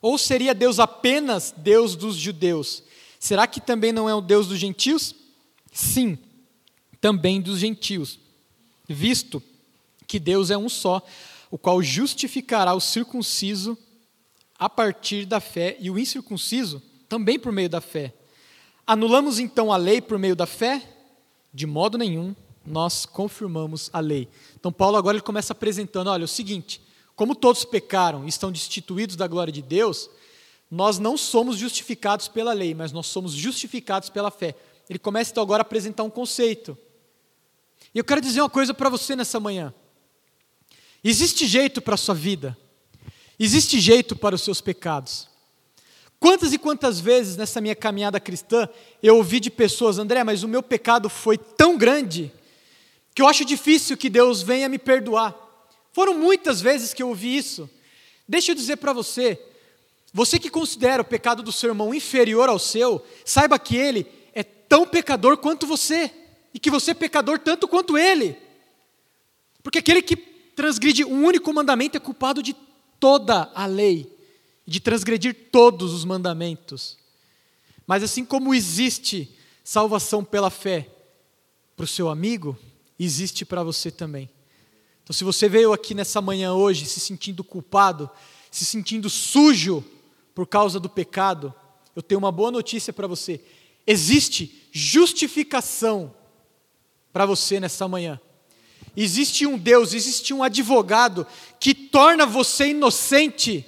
[0.00, 2.84] Ou seria Deus apenas Deus dos judeus?
[3.18, 5.12] Será que também não é o Deus dos gentios?
[5.72, 6.16] Sim,
[7.00, 8.20] também dos gentios,
[8.88, 9.42] visto
[10.06, 11.04] que Deus é um só,
[11.50, 13.76] o qual justificará o circunciso
[14.56, 18.14] a partir da fé e o incircunciso também por meio da fé.
[18.90, 20.82] Anulamos então a lei por meio da fé?
[21.54, 22.34] De modo nenhum,
[22.66, 24.28] nós confirmamos a lei.
[24.58, 26.82] Então Paulo agora ele começa apresentando, olha, é o seguinte,
[27.14, 30.10] como todos pecaram e estão destituídos da glória de Deus,
[30.68, 34.56] nós não somos justificados pela lei, mas nós somos justificados pela fé.
[34.88, 36.76] Ele começa então agora a apresentar um conceito.
[37.94, 39.72] E eu quero dizer uma coisa para você nessa manhã.
[41.04, 42.58] Existe jeito para a sua vida.
[43.38, 45.29] Existe jeito para os seus pecados.
[46.20, 48.68] Quantas e quantas vezes nessa minha caminhada cristã
[49.02, 52.30] eu ouvi de pessoas, André, mas o meu pecado foi tão grande
[53.14, 55.34] que eu acho difícil que Deus venha me perdoar.
[55.92, 57.68] Foram muitas vezes que eu ouvi isso.
[58.28, 59.40] Deixa eu dizer para você,
[60.12, 64.42] Você que considera o pecado do seu irmão inferior ao seu, saiba que ele é
[64.42, 66.10] tão pecador quanto você,
[66.52, 68.36] e que você é pecador tanto quanto ele.
[69.62, 72.56] Porque aquele que transgride um único mandamento é culpado de
[72.98, 74.10] toda a lei,
[74.66, 76.96] de transgredir todos os mandamentos.
[77.86, 80.88] Mas assim como existe salvação pela fé
[81.76, 82.58] para o seu amigo,
[82.98, 84.28] existe para você também.
[85.02, 88.08] Então, se você veio aqui nessa manhã hoje se sentindo culpado,
[88.50, 89.84] se sentindo sujo
[90.34, 91.52] por causa do pecado,
[91.96, 93.40] eu tenho uma boa notícia para você.
[93.86, 96.14] Existe justificação
[97.12, 98.20] para você nessa manhã.
[98.96, 101.26] Existe um Deus, existe um advogado
[101.58, 103.64] que torna você inocente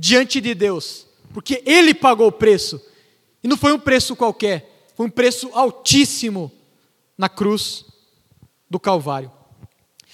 [0.00, 2.80] diante de Deus, porque Ele pagou o preço,
[3.42, 6.52] e não foi um preço qualquer, foi um preço altíssimo
[7.16, 7.84] na cruz
[8.70, 9.32] do Calvário.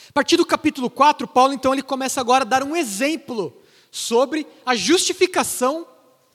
[0.09, 3.53] A partir do capítulo 4, Paulo então ele começa agora a dar um exemplo
[3.91, 5.87] sobre a justificação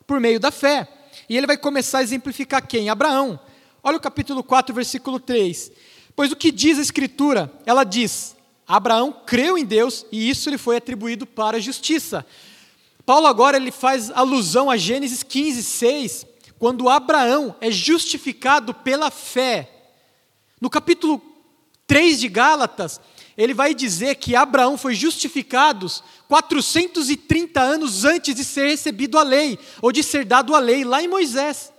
[0.06, 0.88] por meio da fé.
[1.28, 2.90] E ele vai começar a exemplificar quem?
[2.90, 3.40] Abraão.
[3.82, 5.72] Olha o capítulo 4, versículo 3.
[6.16, 7.52] Pois o que diz a Escritura?
[7.66, 8.36] Ela diz:
[8.68, 12.26] Abraão creu em Deus e isso lhe foi atribuído para a justiça.
[13.10, 16.28] Paulo agora ele faz alusão a Gênesis 15, 6,
[16.60, 19.68] quando Abraão é justificado pela fé.
[20.62, 21.20] No capítulo
[21.88, 23.02] 3 de Gálatas,
[23.36, 25.88] ele vai dizer que Abraão foi justificado
[26.28, 31.02] 430 anos antes de ser recebido a lei, ou de ser dado a lei, lá
[31.02, 31.74] em Moisés.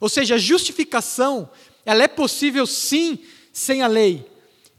[0.00, 1.50] Ou seja, a justificação,
[1.84, 3.18] ela é possível sim,
[3.52, 4.26] sem a lei.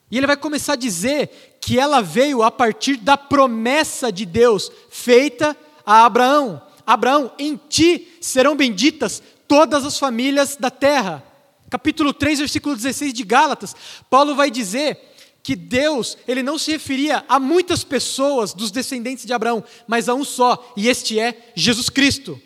[0.10, 4.72] E ele vai começar a dizer que ela veio a partir da promessa de Deus
[4.90, 11.24] feita a Abraão: Abraão, em ti serão benditas todas as famílias da terra.
[11.70, 13.76] Capítulo 3, versículo 16 de Gálatas,
[14.10, 15.00] Paulo vai dizer
[15.44, 20.14] que Deus, ele não se referia a muitas pessoas dos descendentes de Abraão, mas a
[20.14, 22.40] um só, e este é Jesus Cristo.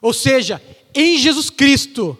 [0.00, 0.62] Ou seja,
[0.94, 2.16] em Jesus Cristo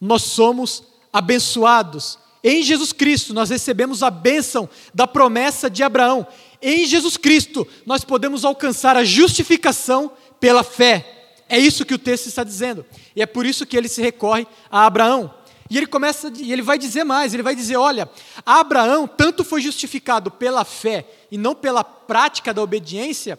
[0.00, 2.18] nós somos abençoados.
[2.44, 6.26] Em Jesus Cristo nós recebemos a bênção da promessa de Abraão.
[6.60, 11.34] Em Jesus Cristo nós podemos alcançar a justificação pela fé.
[11.48, 12.84] É isso que o texto está dizendo.
[13.14, 15.32] E é por isso que ele se recorre a Abraão.
[15.68, 18.08] E ele começa, e ele vai dizer mais, ele vai dizer, olha,
[18.44, 23.38] Abraão tanto foi justificado pela fé e não pela prática da obediência,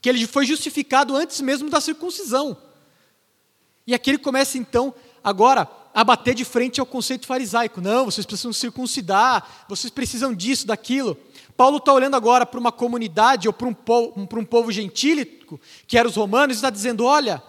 [0.00, 2.56] que ele foi justificado antes mesmo da circuncisão.
[3.86, 4.92] E aqui ele começa então
[5.22, 7.80] agora a bater de frente ao conceito farisaico.
[7.80, 11.16] Não, vocês precisam circuncidar, vocês precisam disso, daquilo.
[11.62, 15.96] Paulo está olhando agora para uma comunidade ou para um, povo, um povo gentílico, que
[15.96, 17.40] eram os romanos, e está dizendo: olha,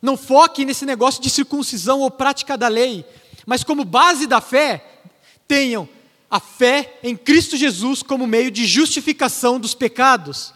[0.00, 3.04] não foque nesse negócio de circuncisão ou prática da lei,
[3.44, 5.00] mas como base da fé,
[5.48, 5.88] tenham
[6.30, 10.54] a fé em Cristo Jesus como meio de justificação dos pecados.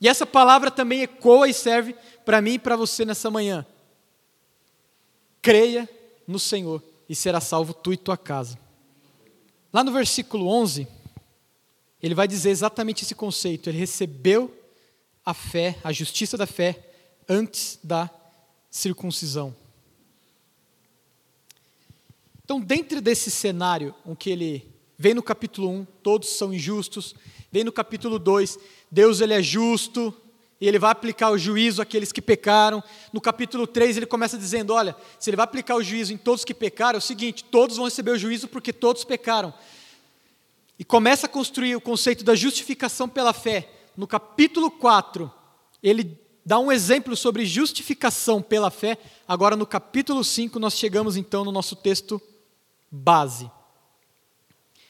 [0.00, 3.66] E essa palavra também ecoa e serve para mim e para você nessa manhã.
[5.42, 5.86] Creia
[6.26, 8.58] no Senhor e será salvo tu e tua casa.
[9.70, 10.88] Lá no versículo 11,
[12.02, 13.68] ele vai dizer exatamente esse conceito.
[13.68, 14.54] Ele recebeu
[15.24, 16.90] a fé, a justiça da fé,
[17.28, 18.10] antes da
[18.70, 19.54] circuncisão.
[22.44, 27.14] Então, dentro desse cenário, em que ele vem no capítulo 1, todos são injustos,
[27.52, 28.58] vem no capítulo 2,
[28.90, 30.14] Deus ele é justo,
[30.60, 32.82] e ele vai aplicar o juízo àqueles que pecaram.
[33.12, 36.44] No capítulo 3, ele começa dizendo: olha, se ele vai aplicar o juízo em todos
[36.44, 39.54] que pecaram, é o seguinte: todos vão receber o juízo porque todos pecaram
[40.80, 43.70] e começa a construir o conceito da justificação pela fé.
[43.94, 45.30] No capítulo 4,
[45.82, 48.96] ele dá um exemplo sobre justificação pela fé.
[49.28, 52.18] Agora, no capítulo 5, nós chegamos então no nosso texto
[52.90, 53.50] base.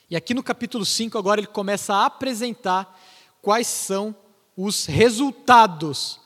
[0.09, 2.97] E aqui no capítulo 5, agora ele começa a apresentar
[3.43, 4.15] quais são
[4.57, 6.21] os resultados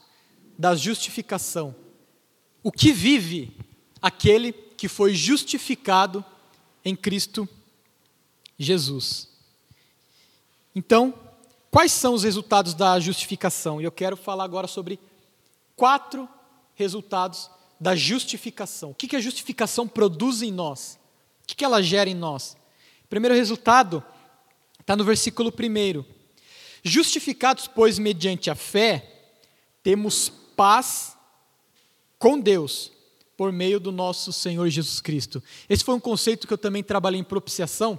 [0.58, 1.74] da justificação.
[2.62, 3.56] O que vive
[4.02, 6.22] aquele que foi justificado
[6.84, 7.48] em Cristo
[8.58, 9.32] Jesus.
[10.74, 11.14] Então,
[11.70, 13.80] quais são os resultados da justificação?
[13.80, 14.98] E eu quero falar agora sobre
[15.76, 16.28] quatro
[16.74, 18.90] resultados da justificação.
[18.90, 20.98] O que a justificação produz em nós?
[21.42, 22.56] O que ela gera em nós?
[23.04, 24.02] O primeiro resultado
[24.80, 26.04] está no versículo 1.
[26.82, 29.10] Justificados, pois, mediante a fé,
[29.82, 31.16] temos paz
[32.18, 32.90] com Deus
[33.36, 35.42] por meio do nosso Senhor Jesus Cristo.
[35.68, 37.98] Esse foi um conceito que eu também trabalhei em propiciação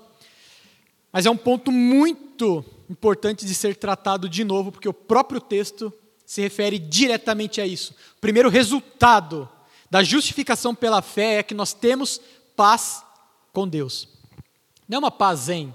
[1.16, 5.94] mas é um ponto muito importante de ser tratado de novo, porque o próprio texto
[6.26, 7.96] se refere diretamente a isso.
[8.18, 9.48] O primeiro resultado
[9.90, 12.20] da justificação pela fé é que nós temos
[12.54, 13.02] paz
[13.54, 14.10] com Deus.
[14.90, 15.74] Não é uma paz zen.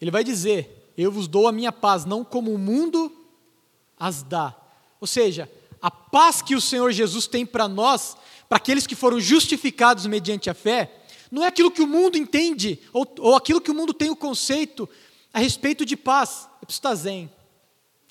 [0.00, 3.12] Ele vai dizer: Eu vos dou a minha paz, não como o mundo
[3.96, 4.56] as dá.
[5.00, 5.48] Ou seja,
[5.80, 8.16] a paz que o Senhor Jesus tem para nós,
[8.48, 12.80] para aqueles que foram justificados mediante a fé, não é aquilo que o mundo entende,
[12.92, 14.88] ou, ou aquilo que o mundo tem o conceito
[15.32, 16.48] a respeito de paz.
[16.60, 17.30] Eu preciso estar zen,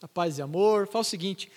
[0.02, 0.88] a paz e amor.
[0.88, 1.52] Fala o seguinte: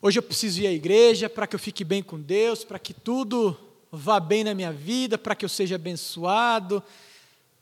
[0.00, 2.92] hoje eu preciso ir à igreja para que eu fique bem com Deus, para que
[2.92, 3.56] tudo
[3.90, 6.82] vá bem na minha vida, para que eu seja abençoado,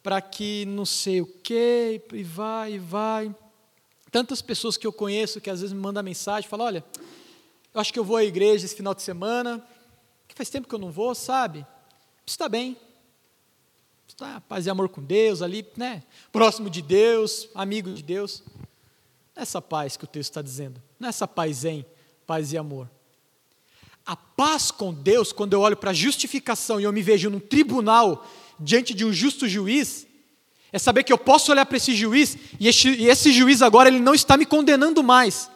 [0.03, 3.35] para que não sei o quê, e vai, e vai.
[4.11, 6.85] Tantas pessoas que eu conheço que às vezes me mandam mensagem, falam, olha,
[7.73, 9.65] eu acho que eu vou à igreja esse final de semana,
[10.27, 11.67] que faz tempo que eu não vou, sabe?
[12.27, 12.77] Está bem.
[14.21, 16.03] Está paz e amor com Deus ali, né?
[16.31, 18.43] Próximo de Deus, amigo de Deus.
[19.35, 21.87] Essa paz que o texto está dizendo, não é essa paz em
[22.27, 22.87] paz e amor.
[24.05, 27.41] A paz com Deus, quando eu olho para a justificação e eu me vejo num
[27.41, 30.07] tribunal diante de um justo juiz,
[30.71, 33.89] é saber que eu posso olhar para esse juiz e esse, e esse, juiz agora
[33.89, 35.51] ele não está me condenando mais.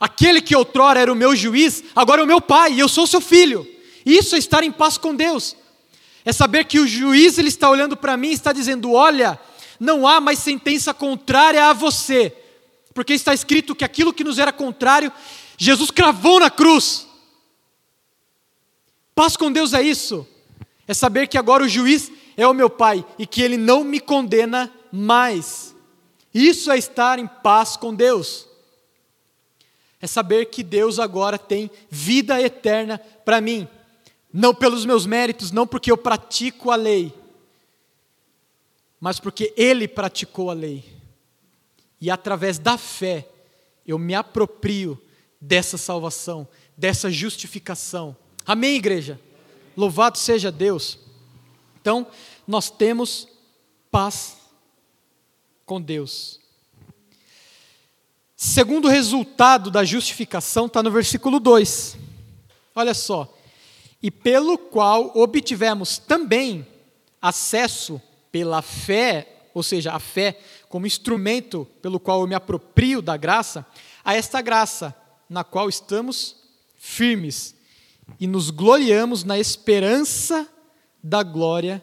[0.00, 3.06] Aquele que outrora era o meu juiz, agora é o meu pai e eu sou
[3.06, 3.64] seu filho.
[4.04, 5.54] Isso é estar em paz com Deus.
[6.24, 9.38] É saber que o juiz ele está olhando para mim e está dizendo: olha,
[9.78, 12.34] não há mais sentença contrária a você,
[12.92, 15.10] porque está escrito que aquilo que nos era contrário,
[15.56, 17.06] Jesus cravou na cruz.
[19.14, 20.26] Paz com Deus é isso.
[20.86, 24.00] É saber que agora o juiz é o meu pai e que ele não me
[24.00, 25.74] condena mais.
[26.32, 28.46] Isso é estar em paz com Deus.
[30.00, 33.68] É saber que Deus agora tem vida eterna para mim.
[34.32, 37.12] Não pelos meus méritos, não porque eu pratico a lei,
[39.00, 40.84] mas porque Ele praticou a lei.
[42.00, 43.28] E através da fé,
[43.86, 45.00] eu me aproprio
[45.40, 48.16] dessa salvação, dessa justificação.
[48.46, 49.20] Amém, igreja?
[49.76, 50.98] Louvado seja Deus.
[51.80, 52.06] Então,
[52.46, 53.28] nós temos
[53.90, 54.36] paz
[55.64, 56.40] com Deus.
[58.36, 61.96] Segundo resultado da justificação está no versículo 2.
[62.74, 63.36] Olha só.
[64.02, 66.66] E pelo qual obtivemos também
[67.20, 68.00] acesso
[68.32, 70.38] pela fé, ou seja, a fé
[70.68, 73.66] como instrumento pelo qual eu me aproprio da graça,
[74.04, 74.94] a esta graça
[75.28, 76.36] na qual estamos
[76.76, 77.54] firmes
[78.18, 80.48] e nos gloriamos na esperança
[81.02, 81.82] da glória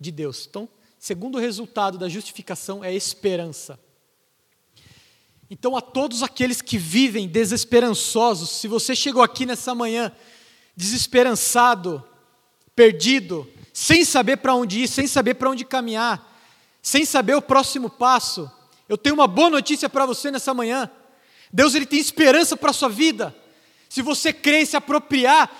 [0.00, 0.46] de Deus.
[0.48, 3.78] Então, segundo resultado da justificação é esperança.
[5.50, 10.10] Então, a todos aqueles que vivem desesperançosos, se você chegou aqui nessa manhã
[10.76, 12.02] desesperançado,
[12.74, 16.40] perdido, sem saber para onde ir, sem saber para onde caminhar,
[16.80, 18.50] sem saber o próximo passo,
[18.88, 20.90] eu tenho uma boa notícia para você nessa manhã.
[21.52, 23.34] Deus ele tem esperança para a sua vida
[23.92, 25.50] se você crê e se apropriar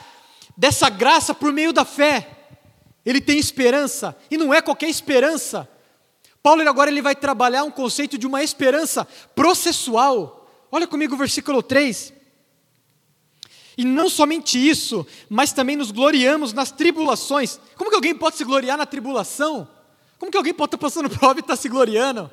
[0.57, 2.31] dessa graça por meio da fé,
[3.05, 5.69] ele tem esperança, e não é qualquer esperança.
[6.43, 10.51] Paulo agora ele vai trabalhar um conceito de uma esperança processual.
[10.71, 12.15] Olha comigo o versículo 3.
[13.77, 17.59] E não somente isso, mas também nos gloriamos nas tribulações.
[17.77, 19.69] Como que alguém pode se gloriar na tribulação?
[20.19, 22.31] Como que alguém pode estar passando prova e estar se gloriando?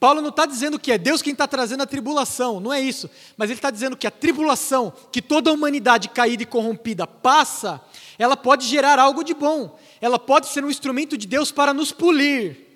[0.00, 3.08] Paulo não está dizendo que é Deus quem está trazendo a tribulação, não é isso.
[3.36, 7.78] Mas ele está dizendo que a tribulação que toda a humanidade caída e corrompida passa,
[8.18, 9.78] ela pode gerar algo de bom.
[10.00, 12.70] Ela pode ser um instrumento de Deus para nos polir.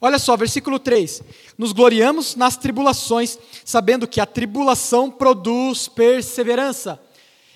[0.00, 1.22] Olha só, versículo 3:
[1.58, 6.98] Nos gloriamos nas tribulações, sabendo que a tribulação produz perseverança.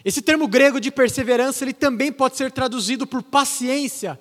[0.09, 4.19] Esse termo grego de perseverança, ele também pode ser traduzido por paciência.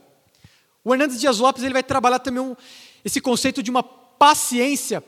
[0.84, 2.58] O Hernandes Dias Lopes ele vai trabalhar também um,
[3.06, 5.02] esse conceito de uma paciência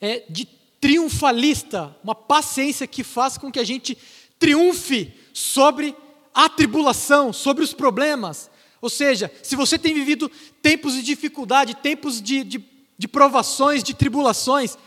[0.00, 0.44] é, de
[0.80, 3.98] triunfalista, uma paciência que faz com que a gente
[4.38, 5.96] triunfe sobre
[6.32, 8.48] a tribulação, sobre os problemas.
[8.80, 10.30] Ou seja, se você tem vivido
[10.62, 12.64] tempos de dificuldade, tempos de, de,
[12.96, 14.78] de provações, de tribulações,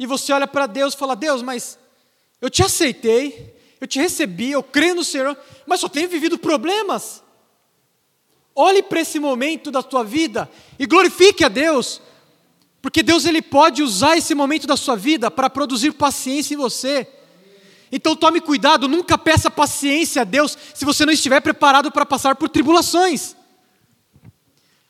[0.00, 1.78] e você olha para Deus e fala: Deus, mas
[2.40, 7.22] eu te aceitei, eu te recebi, eu creio no Senhor, mas só tenho vivido problemas.
[8.54, 12.02] Olhe para esse momento da tua vida e glorifique a Deus,
[12.82, 17.08] porque Deus ele pode usar esse momento da sua vida para produzir paciência em você.
[17.90, 22.36] Então tome cuidado, nunca peça paciência a Deus se você não estiver preparado para passar
[22.36, 23.34] por tribulações.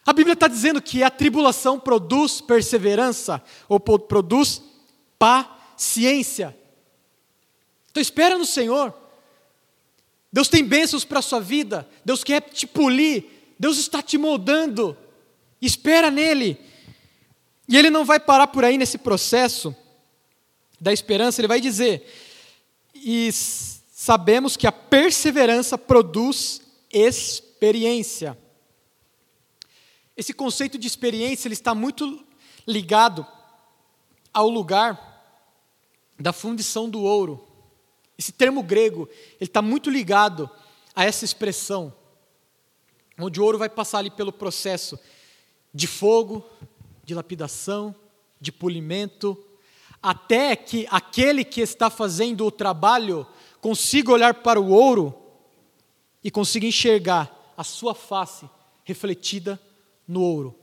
[0.04, 4.62] A Bíblia está dizendo que a tribulação produz perseverança ou produz
[5.18, 6.58] paciência.
[7.90, 8.94] Então espera no Senhor.
[10.32, 11.88] Deus tem bênçãos para a sua vida.
[12.04, 13.24] Deus quer te polir.
[13.58, 14.96] Deus está te moldando.
[15.60, 16.58] Espera nele.
[17.68, 19.74] E ele não vai parar por aí nesse processo
[20.80, 22.04] da esperança, ele vai dizer:
[22.94, 28.36] e sabemos que a perseverança produz experiência.
[30.16, 32.24] Esse conceito de experiência ele está muito
[32.66, 33.26] ligado
[34.32, 35.08] ao lugar
[36.18, 37.46] da fundição do ouro.
[38.20, 39.08] Esse termo grego,
[39.40, 40.50] ele está muito ligado
[40.94, 41.90] a essa expressão,
[43.18, 45.00] onde o ouro vai passar ali pelo processo
[45.72, 46.44] de fogo,
[47.02, 47.96] de lapidação,
[48.38, 49.42] de polimento,
[50.02, 53.26] até que aquele que está fazendo o trabalho
[53.58, 55.18] consiga olhar para o ouro
[56.22, 58.46] e consiga enxergar a sua face
[58.84, 59.58] refletida
[60.06, 60.54] no ouro.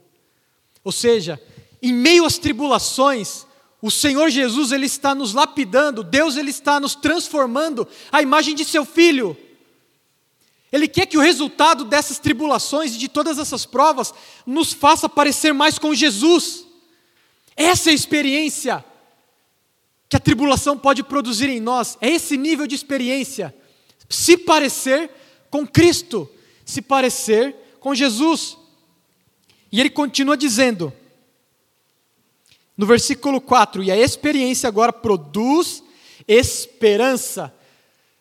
[0.84, 1.42] Ou seja,
[1.82, 3.47] em meio às tribulações,
[3.80, 8.64] o Senhor Jesus ele está nos lapidando, Deus ele está nos transformando a imagem de
[8.64, 9.36] seu filho.
[10.70, 14.12] Ele quer que o resultado dessas tribulações e de todas essas provas
[14.44, 16.66] nos faça parecer mais com Jesus.
[17.56, 18.84] Essa é a experiência
[20.08, 23.54] que a tribulação pode produzir em nós, é esse nível de experiência.
[24.08, 25.10] Se parecer
[25.50, 26.28] com Cristo,
[26.64, 28.56] se parecer com Jesus.
[29.70, 30.92] E ele continua dizendo,
[32.78, 35.82] no versículo 4: E a experiência agora produz
[36.28, 37.52] esperança.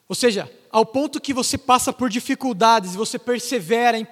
[0.10, 4.08] Ou seja, ao ponto que você passa por dificuldades, você persevera em,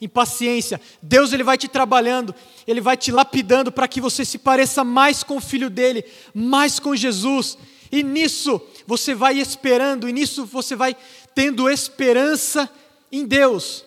[0.00, 2.34] em paciência, Deus ele vai te trabalhando,
[2.66, 6.78] ele vai te lapidando para que você se pareça mais com o filho dele, mais
[6.78, 7.58] com Jesus.
[7.92, 10.96] E nisso você vai esperando, e nisso você vai
[11.34, 12.70] tendo esperança
[13.12, 13.84] em Deus.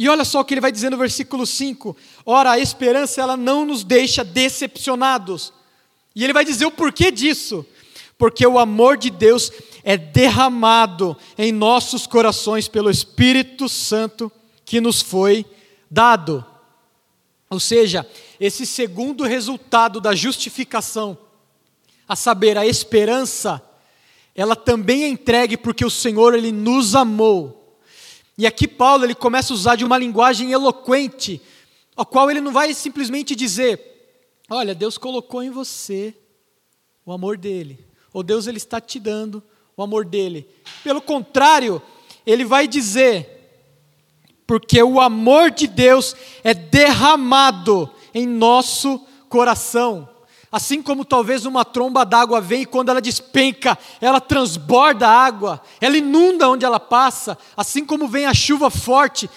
[0.00, 1.94] E olha só o que ele vai dizer no versículo 5:
[2.24, 5.52] Ora, a esperança ela não nos deixa decepcionados.
[6.16, 7.66] E ele vai dizer o porquê disso.
[8.16, 9.52] Porque o amor de Deus
[9.84, 14.32] é derramado em nossos corações pelo Espírito Santo
[14.64, 15.44] que nos foi
[15.90, 16.42] dado.
[17.50, 18.08] Ou seja,
[18.40, 21.18] esse segundo resultado da justificação,
[22.08, 23.62] a saber, a esperança,
[24.34, 27.59] ela também é entregue porque o Senhor ele nos amou
[28.40, 31.42] e aqui Paulo ele começa a usar de uma linguagem eloquente,
[31.94, 33.78] a qual ele não vai simplesmente dizer:
[34.48, 36.16] "Olha, Deus colocou em você
[37.04, 39.42] o amor dele", ou Deus ele está te dando
[39.76, 40.48] o amor dele.
[40.82, 41.82] Pelo contrário,
[42.24, 43.62] ele vai dizer:
[44.46, 50.08] "Porque o amor de Deus é derramado em nosso coração".
[50.52, 55.62] Assim como talvez uma tromba d'água vem e quando ela despenca, ela transborda a água,
[55.80, 59.30] ela inunda onde ela passa, assim como vem a chuva forte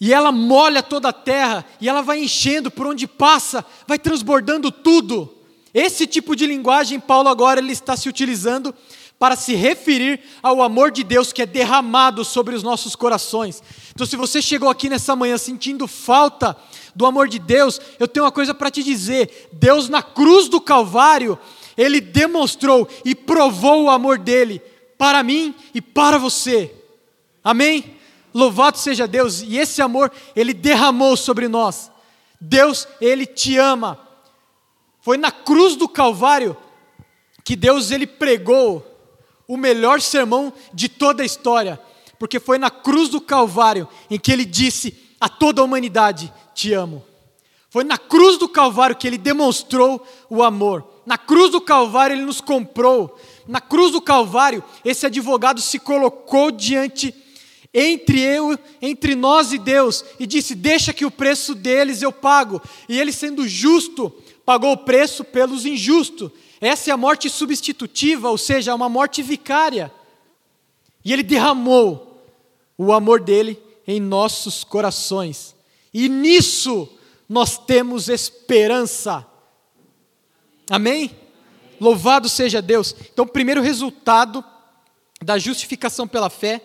[0.00, 4.72] e ela molha toda a terra e ela vai enchendo por onde passa, vai transbordando
[4.72, 5.30] tudo.
[5.74, 8.74] Esse tipo de linguagem Paulo agora ele está se utilizando
[9.18, 13.62] para se referir ao amor de Deus que é derramado sobre os nossos corações.
[13.92, 16.56] Então, se você chegou aqui nessa manhã sentindo falta
[16.94, 20.60] do amor de Deus, eu tenho uma coisa para te dizer: Deus, na cruz do
[20.60, 21.38] Calvário,
[21.76, 24.60] Ele demonstrou e provou o amor dele
[24.98, 26.74] para mim e para você.
[27.42, 27.96] Amém?
[28.32, 31.90] Louvado seja Deus, e esse amor Ele derramou sobre nós.
[32.40, 33.98] Deus, Ele te ama.
[35.00, 36.56] Foi na cruz do Calvário
[37.44, 38.86] que Deus Ele pregou
[39.48, 41.80] o melhor sermão de toda a história,
[42.18, 46.72] porque foi na cruz do Calvário em que Ele disse a toda a humanidade: te
[46.72, 47.04] amo.
[47.68, 50.84] Foi na cruz do Calvário que ele demonstrou o amor.
[51.06, 53.18] Na cruz do Calvário ele nos comprou.
[53.46, 57.14] Na cruz do Calvário esse advogado se colocou diante
[57.72, 62.60] entre eu, entre nós e Deus e disse: "Deixa que o preço deles eu pago".
[62.88, 64.12] E ele sendo justo,
[64.44, 66.32] pagou o preço pelos injustos.
[66.60, 69.92] Essa é a morte substitutiva, ou seja, uma morte vicária.
[71.04, 72.24] E ele derramou
[72.76, 75.54] o amor dele em nossos corações.
[75.92, 76.88] E nisso
[77.28, 79.26] nós temos esperança.
[80.68, 81.16] Amém?
[81.80, 82.94] Louvado seja Deus.
[83.12, 84.44] Então, primeiro resultado
[85.22, 86.62] da justificação pela fé,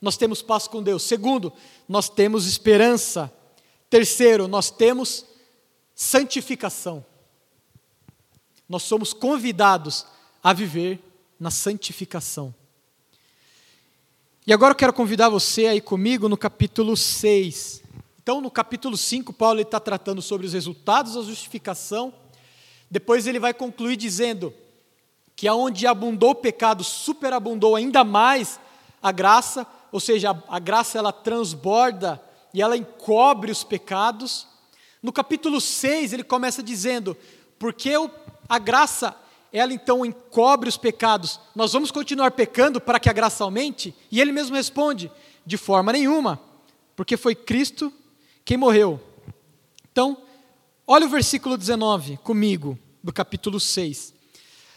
[0.00, 1.02] nós temos paz com Deus.
[1.02, 1.52] Segundo,
[1.88, 3.32] nós temos esperança.
[3.88, 5.24] Terceiro, nós temos
[5.94, 7.04] santificação.
[8.68, 10.06] Nós somos convidados
[10.42, 11.00] a viver
[11.38, 12.54] na santificação.
[14.46, 17.79] E agora eu quero convidar você aí comigo no capítulo 6.
[18.30, 22.14] Então, no capítulo 5, Paulo está tratando sobre os resultados da justificação.
[22.88, 24.54] Depois ele vai concluir dizendo
[25.34, 28.60] que aonde abundou o pecado, superabundou ainda mais
[29.02, 32.22] a graça, ou seja, a, a graça ela transborda
[32.54, 34.46] e ela encobre os pecados.
[35.02, 37.16] No capítulo 6, ele começa dizendo:
[37.58, 38.08] porque o,
[38.48, 39.12] a graça,
[39.52, 43.92] ela então encobre os pecados, nós vamos continuar pecando para que a graça aumente?
[44.08, 45.10] E ele mesmo responde:
[45.44, 46.40] de forma nenhuma,
[46.94, 47.92] porque foi Cristo
[48.44, 49.00] quem morreu.
[49.90, 50.16] Então,
[50.86, 54.14] olha o versículo 19 comigo, do capítulo 6.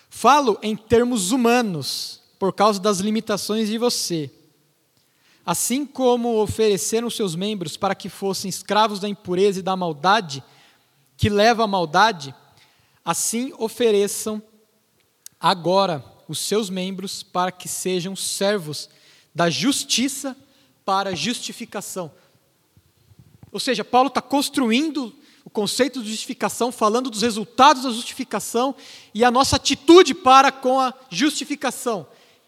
[0.10, 4.30] Falo em termos humanos, por causa das limitações de você.
[5.46, 10.44] Assim como ofereceram seus membros para que fossem escravos da impureza e da maldade,
[11.18, 12.34] que leva à maldade,
[13.04, 14.42] assim ofereçam
[15.40, 18.90] agora os seus membros para que sejam servos
[19.34, 20.36] da justiça
[20.86, 22.12] para justificação.
[23.54, 28.76] Ou seja, Paulo está construindo o conceito de justificação, falando dos resultados da justificação
[29.14, 32.08] e a nossa atitude para com a justificação.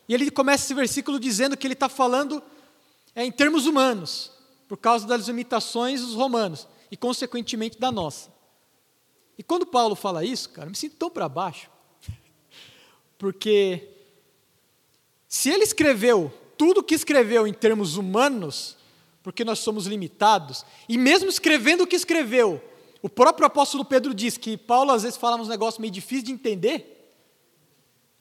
[0.09, 2.41] E ele começa esse versículo dizendo que ele está falando
[3.13, 4.31] é, em termos humanos,
[4.67, 8.33] por causa das limitações dos romanos e, consequentemente, da nossa.
[9.37, 11.69] E quando Paulo fala isso, cara, eu me sinto tão para baixo,
[13.15, 13.89] porque
[15.27, 18.75] se ele escreveu tudo o que escreveu em termos humanos,
[19.25, 22.61] porque nós somos limitados, e mesmo escrevendo o que escreveu,
[23.01, 26.31] o próprio apóstolo Pedro diz que Paulo às vezes fala uns negócios meio difíceis de
[26.31, 27.11] entender.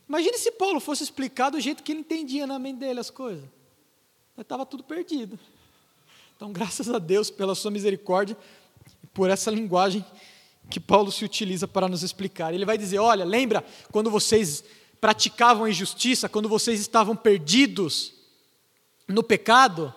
[0.09, 3.44] Imagine se Paulo fosse explicar do jeito que ele entendia na mente dele as coisas.
[4.38, 5.38] Estava tudo perdido.
[6.36, 8.34] Então, graças a Deus pela sua misericórdia
[9.12, 10.02] por essa linguagem
[10.70, 12.55] que Paulo se utiliza para nos explicar.
[12.55, 14.64] Ele vai dizer: olha, lembra quando vocês
[15.02, 18.14] praticavam a injustiça, quando vocês estavam perdidos
[19.07, 19.94] no pecado,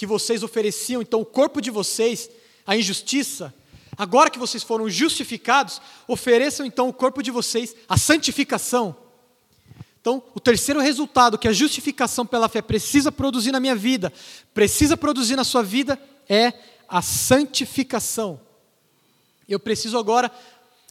[0.00, 2.30] que vocês ofereciam então o corpo de vocês
[2.66, 3.52] à injustiça?
[3.98, 5.78] Agora que vocês foram justificados,
[6.08, 8.96] ofereçam então o corpo de vocês à santificação.
[10.00, 14.10] Então, o terceiro resultado que a justificação pela fé precisa produzir na minha vida,
[14.54, 16.54] precisa produzir na sua vida, é
[16.88, 18.40] a santificação.
[19.46, 20.32] Eu preciso agora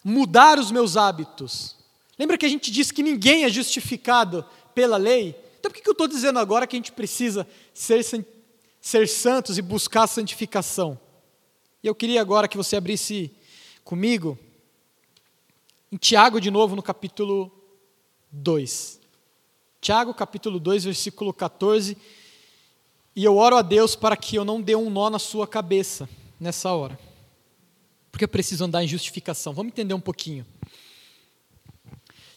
[0.04, 1.76] mudar os meus hábitos.
[2.20, 4.46] Lembra que a gente disse que ninguém é justificado
[4.76, 5.36] pela lei?
[5.60, 8.04] Então, por que eu estou dizendo agora que a gente precisa ser,
[8.82, 11.00] ser santos e buscar santificação?
[11.84, 13.32] E eu queria agora que você abrisse
[13.84, 14.38] comigo
[15.92, 17.52] em Tiago, de novo, no capítulo
[18.32, 19.00] 2.
[19.82, 21.98] Tiago, capítulo 2, versículo 14.
[23.16, 26.08] E eu oro a Deus para que eu não dê um nó na sua cabeça
[26.40, 27.00] nessa hora.
[28.12, 29.54] Porque eu preciso andar em justificação.
[29.54, 30.46] Vamos entender um pouquinho.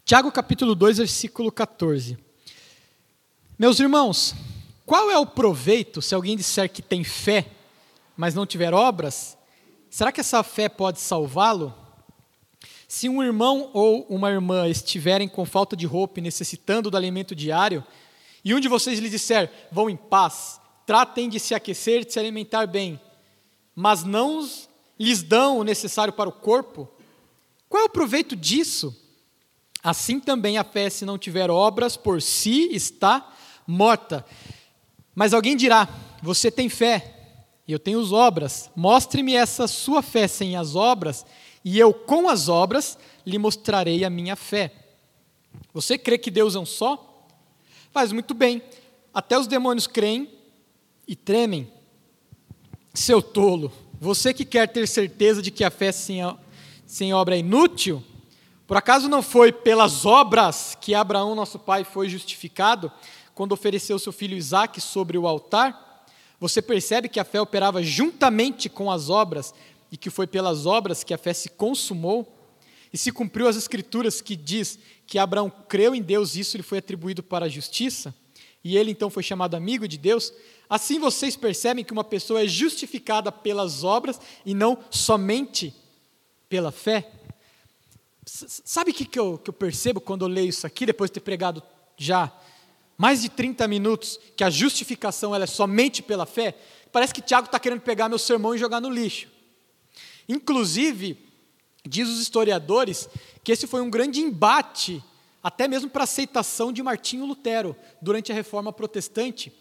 [0.05, 2.17] Tiago, capítulo 2, versículo 14.
[3.59, 4.35] Meus irmãos,
[4.85, 7.47] qual é o proveito se alguém disser que tem fé
[8.17, 9.37] mas não tiver obras,
[9.91, 11.75] será que essa fé pode salvá-lo?
[12.87, 17.35] Se um irmão ou uma irmã estiverem com falta de roupa e necessitando do alimento
[17.35, 17.83] diário,
[18.45, 22.19] e um de vocês lhe disser, vão em paz, tratem de se aquecer de se
[22.19, 23.01] alimentar bem,
[23.75, 24.47] mas não
[24.99, 26.89] lhes dão o necessário para o corpo,
[27.69, 28.95] qual é o proveito disso?
[29.83, 33.33] Assim também a fé, se não tiver obras, por si está
[33.67, 34.25] morta.
[35.15, 35.89] Mas alguém dirá:
[36.23, 37.15] Você tem fé,
[37.67, 38.71] eu tenho as obras.
[38.75, 41.25] Mostre-me essa sua fé sem as obras,
[41.65, 44.73] e eu, com as obras, lhe mostrarei a minha fé.
[45.73, 47.27] Você crê que Deus é um só?
[47.91, 48.63] Faz muito bem.
[49.13, 50.29] Até os demônios creem
[51.07, 51.71] e tremem.
[52.95, 56.37] Seu tolo, você que quer ter certeza de que a fé sem, a,
[56.87, 58.03] sem obra é inútil,
[58.67, 62.91] por acaso não foi pelas obras que Abraão, nosso pai, foi justificado
[63.35, 66.07] quando ofereceu seu filho Isaque sobre o altar?
[66.39, 69.55] Você percebe que a fé operava juntamente com as obras
[69.91, 72.39] e que foi pelas obras que a fé se consumou?
[72.93, 76.79] E se cumpriu as escrituras que diz que Abraão creu em Deus, isso lhe foi
[76.79, 78.15] atribuído para a justiça,
[78.63, 80.33] e ele então foi chamado amigo de Deus?
[80.69, 85.75] Assim vocês percebem que uma pessoa é justificada pelas obras e não somente
[86.49, 87.11] pela fé?
[88.25, 91.21] Sabe o que eu, que eu percebo quando eu leio isso aqui, depois de ter
[91.21, 91.63] pregado
[91.97, 92.33] já
[92.97, 96.57] mais de 30 minutos, que a justificação ela é somente pela fé,
[96.93, 99.29] parece que Tiago está querendo pegar meu sermão e jogar no lixo.
[100.29, 101.19] Inclusive,
[101.85, 103.09] diz os historiadores
[103.43, 105.03] que esse foi um grande embate,
[105.43, 109.53] até mesmo para a aceitação de Martinho Lutero, durante a reforma protestante,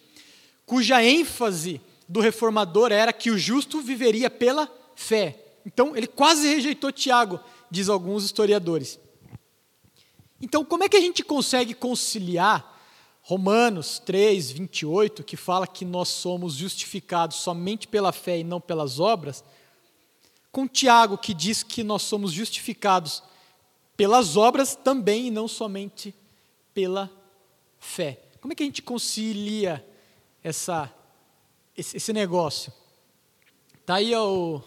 [0.64, 5.36] cuja ênfase do reformador era que o justo viveria pela fé.
[5.66, 8.98] Então, ele quase rejeitou Tiago, diz alguns historiadores.
[10.40, 12.71] Então, como é que a gente consegue conciliar
[13.22, 18.98] Romanos 3, 28, que fala que nós somos justificados somente pela fé e não pelas
[18.98, 19.44] obras,
[20.50, 23.22] com Tiago, que diz que nós somos justificados
[23.96, 26.14] pelas obras também e não somente
[26.74, 27.10] pela
[27.78, 28.20] fé.
[28.40, 29.86] Como é que a gente concilia
[30.42, 30.92] essa,
[31.76, 32.72] esse, esse negócio?
[33.80, 34.64] Está aí ao,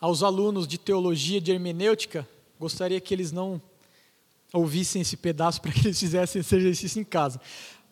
[0.00, 2.28] aos alunos de teologia, de hermenêutica,
[2.58, 3.62] gostaria que eles não
[4.52, 7.40] ouvissem esse pedaço para que eles fizessem esse exercício em casa.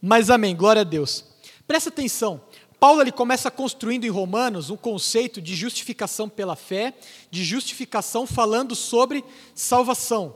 [0.05, 1.24] Mas amém, glória a Deus.
[1.64, 2.40] Presta atenção.
[2.80, 6.92] Paulo ele começa construindo em Romanos um conceito de justificação pela fé,
[7.30, 9.24] de justificação falando sobre
[9.55, 10.34] salvação.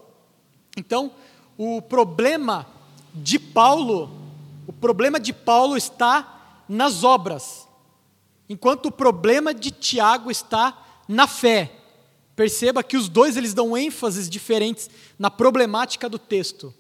[0.77, 1.11] Então,
[1.59, 2.65] o problema
[3.13, 4.09] de Paulo,
[4.69, 7.67] o problema de Paulo está nas obras,
[8.49, 11.73] enquanto o problema de Tiago está na fé.
[12.37, 14.89] Perceba que os dois eles dão ênfases diferentes
[15.19, 16.73] na problemática do texto.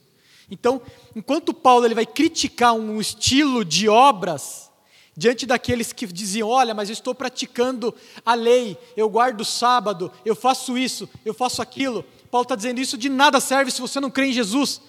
[0.51, 0.81] Então,
[1.15, 4.71] enquanto Paulo ele vai criticar um estilo de obras,
[5.17, 7.95] diante daqueles que diziam: Olha, mas eu estou praticando
[8.25, 12.05] a lei, eu guardo o sábado, eu faço isso, eu faço aquilo.
[12.31, 14.81] Paulo está dizendo: Isso de nada serve se você não crê em Jesus,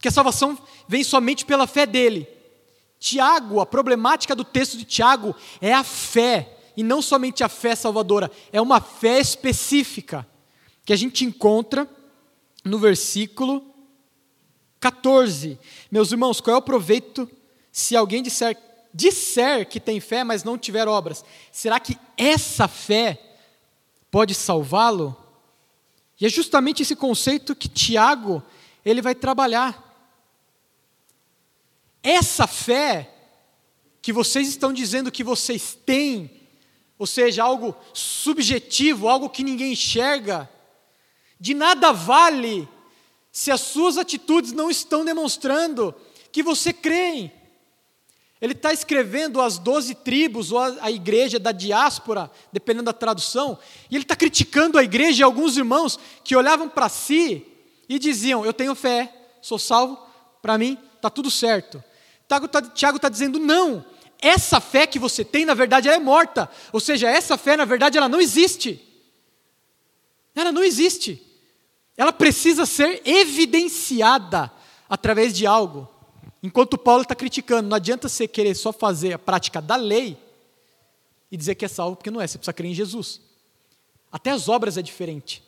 [0.00, 2.26] que a salvação vem somente pela fé dele.
[2.98, 7.76] Tiago, a problemática do texto de Tiago é a fé, e não somente a fé
[7.76, 10.26] salvadora, é uma fé específica,
[10.84, 11.88] que a gente encontra
[12.64, 13.62] no versículo
[14.80, 15.58] 14.
[15.90, 17.28] Meus irmãos, qual é o proveito
[17.72, 18.56] se alguém disser,
[18.92, 21.24] disser que tem fé, mas não tiver obras?
[21.52, 23.20] Será que essa fé
[24.10, 25.16] pode salvá-lo?
[26.20, 28.42] E é justamente esse conceito que Tiago
[28.84, 29.84] ele vai trabalhar.
[32.02, 33.14] Essa fé
[34.00, 36.30] que vocês estão dizendo que vocês têm,
[36.98, 40.48] ou seja, algo subjetivo, algo que ninguém enxerga,
[41.38, 42.68] de nada vale
[43.38, 45.94] se as suas atitudes não estão demonstrando
[46.32, 47.30] que você crê.
[48.40, 53.56] Ele está escrevendo as doze tribos, ou a, a, igreja da diáspora, dependendo da tradução,
[53.88, 57.46] e ele está criticando a igreja e alguns irmãos que olhavam para si
[57.88, 59.96] e diziam: Eu tenho fé, sou salvo,
[60.42, 61.82] para mim está tudo certo.
[62.74, 63.84] Tiago está tá dizendo: Não,
[64.20, 66.50] essa fé que você tem, na verdade, é morta.
[66.72, 68.84] Ou seja, essa fé, na verdade, ela não existe.
[70.34, 71.27] Ela não existe
[71.98, 74.52] ela precisa ser evidenciada
[74.88, 75.88] através de algo.
[76.40, 80.16] Enquanto Paulo está criticando, não adianta você querer só fazer a prática da lei
[81.28, 83.20] e dizer que é salvo, porque não é, você precisa crer em Jesus.
[84.12, 85.42] Até as obras é diferente.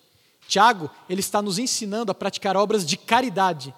[0.49, 3.73] Tiago, ele está nos ensinando a praticar obras de caridade,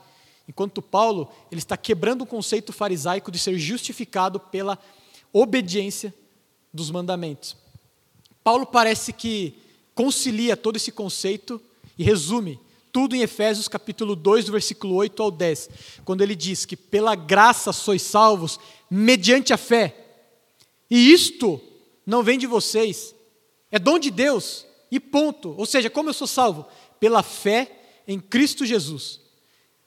[0.49, 4.79] enquanto Paulo, ele está quebrando o conceito farisaico de ser justificado pela
[5.31, 6.15] obediência
[6.73, 7.55] dos mandamentos.
[8.43, 9.59] Paulo parece que
[9.95, 11.61] concilia todo esse conceito
[12.03, 12.59] e resume
[12.91, 15.71] tudo em Efésios capítulo 2, do versículo 8 ao 10,
[16.05, 18.59] quando ele diz que pela graça sois salvos
[18.91, 19.97] mediante a fé.
[20.91, 21.61] E isto
[22.05, 23.15] não vem de vocês,
[23.71, 25.55] é dom de Deus, e ponto.
[25.57, 26.67] Ou seja, como eu sou salvo?
[26.99, 27.71] Pela fé
[28.07, 29.21] em Cristo Jesus.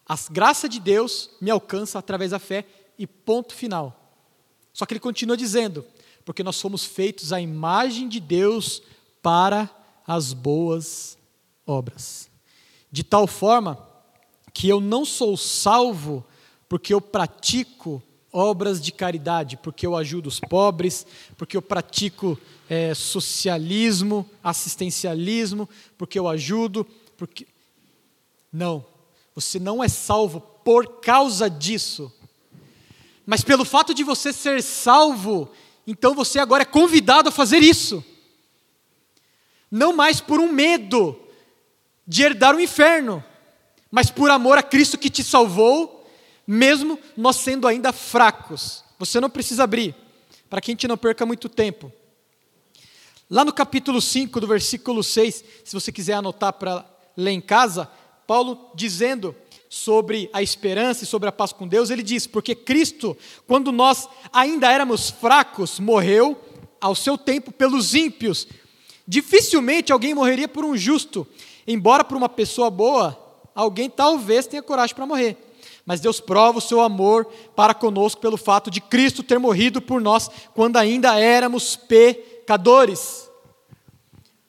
[0.08, 2.66] A graça de Deus me alcança através da fé,
[2.98, 4.16] e ponto final.
[4.72, 5.86] Só que ele continua dizendo,
[6.24, 8.82] porque nós somos feitos à imagem de Deus
[9.22, 9.70] para
[10.08, 11.18] as boas
[11.66, 12.30] obras.
[12.92, 13.78] De tal forma
[14.54, 16.26] que eu não sou salvo
[16.68, 18.02] porque eu pratico
[18.32, 21.06] obras de caridade, porque eu ajudo os pobres,
[21.38, 22.38] porque eu pratico
[22.70, 26.86] é, socialismo, assistencialismo, porque eu ajudo,
[27.18, 27.48] porque.
[28.52, 28.86] Não,
[29.34, 32.12] você não é salvo por causa disso.
[33.26, 35.50] Mas pelo fato de você ser salvo,
[35.88, 38.04] então você agora é convidado a fazer isso.
[39.72, 41.20] Não mais por um medo,
[42.08, 43.24] de herdar o inferno,
[43.90, 46.08] mas por amor a Cristo que te salvou,
[46.46, 48.84] mesmo nós sendo ainda fracos.
[49.00, 49.96] Você não precisa abrir,
[50.50, 51.92] para que a gente não perca muito tempo.
[53.30, 56.86] Lá no capítulo 5, do versículo 6, se você quiser anotar para
[57.18, 57.90] ler em casa,
[58.28, 59.36] Paulo dizendo
[59.68, 64.08] sobre a esperança e sobre a paz com Deus, ele diz: Porque Cristo, quando nós
[64.32, 66.40] ainda éramos fracos, morreu
[66.80, 68.48] ao seu tempo pelos ímpios.
[69.08, 71.28] Dificilmente alguém morreria por um justo,
[71.68, 73.18] Embora para uma pessoa boa,
[73.54, 75.38] alguém talvez tenha coragem para morrer.
[75.86, 80.02] Mas Deus prova o seu amor para conosco pelo fato de Cristo ter morrido por
[80.02, 83.30] nós quando ainda éramos pecadores.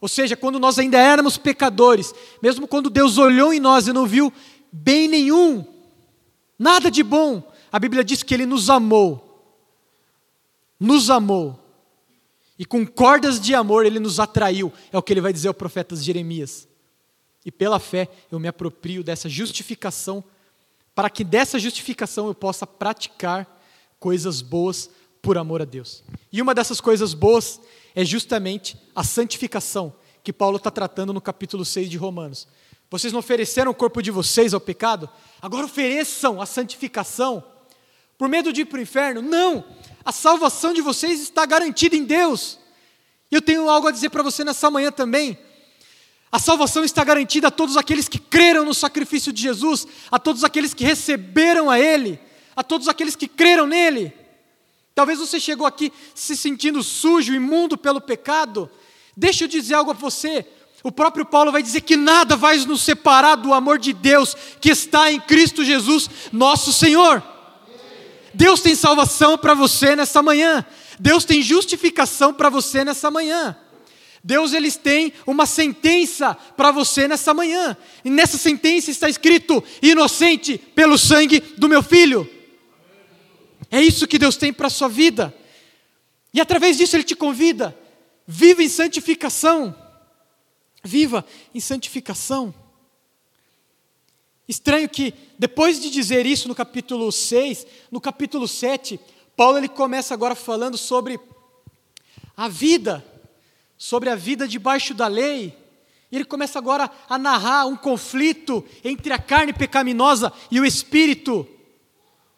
[0.00, 4.06] Ou seja, quando nós ainda éramos pecadores, mesmo quando Deus olhou em nós e não
[4.06, 4.32] viu
[4.72, 5.64] bem nenhum,
[6.58, 9.22] nada de bom, a Bíblia diz que Ele nos amou.
[10.78, 11.58] Nos amou.
[12.58, 15.54] E com cordas de amor Ele nos atraiu, é o que Ele vai dizer ao
[15.54, 16.66] profeta Jeremias.
[17.46, 20.24] E pela fé eu me aproprio dessa justificação,
[20.92, 23.62] para que dessa justificação eu possa praticar
[24.00, 24.90] coisas boas
[25.22, 26.02] por amor a Deus.
[26.32, 27.60] E uma dessas coisas boas
[27.94, 29.94] é justamente a santificação,
[30.24, 32.48] que Paulo está tratando no capítulo 6 de Romanos.
[32.90, 35.08] Vocês não ofereceram o corpo de vocês ao pecado?
[35.40, 37.44] Agora ofereçam a santificação.
[38.18, 39.22] Por medo de ir para o inferno?
[39.22, 39.64] Não!
[40.04, 42.58] A salvação de vocês está garantida em Deus.
[43.30, 45.38] Eu tenho algo a dizer para você nessa manhã também.
[46.36, 50.44] A salvação está garantida a todos aqueles que creram no sacrifício de Jesus, a todos
[50.44, 52.20] aqueles que receberam a Ele,
[52.54, 54.12] a todos aqueles que creram nele.
[54.94, 58.70] Talvez você chegou aqui se sentindo sujo, imundo pelo pecado.
[59.16, 60.44] Deixa eu dizer algo a você.
[60.82, 64.68] O próprio Paulo vai dizer que nada vai nos separar do amor de Deus que
[64.68, 67.22] está em Cristo Jesus, nosso Senhor.
[68.34, 70.66] Deus tem salvação para você nessa manhã.
[71.00, 73.56] Deus tem justificação para você nessa manhã.
[74.26, 77.76] Deus eles têm uma sentença para você nessa manhã.
[78.04, 82.28] E nessa sentença está escrito: inocente pelo sangue do meu filho.
[83.70, 85.32] É isso que Deus tem para a sua vida.
[86.34, 87.78] E através disso Ele te convida:
[88.26, 89.72] viva em santificação.
[90.82, 91.24] Viva
[91.54, 92.52] em santificação.
[94.48, 98.98] Estranho que, depois de dizer isso no capítulo 6, no capítulo 7,
[99.36, 101.20] Paulo ele começa agora falando sobre
[102.36, 103.04] a vida,
[103.76, 105.56] sobre a vida debaixo da lei.
[106.10, 111.46] E ele começa agora a narrar um conflito entre a carne pecaminosa e o espírito,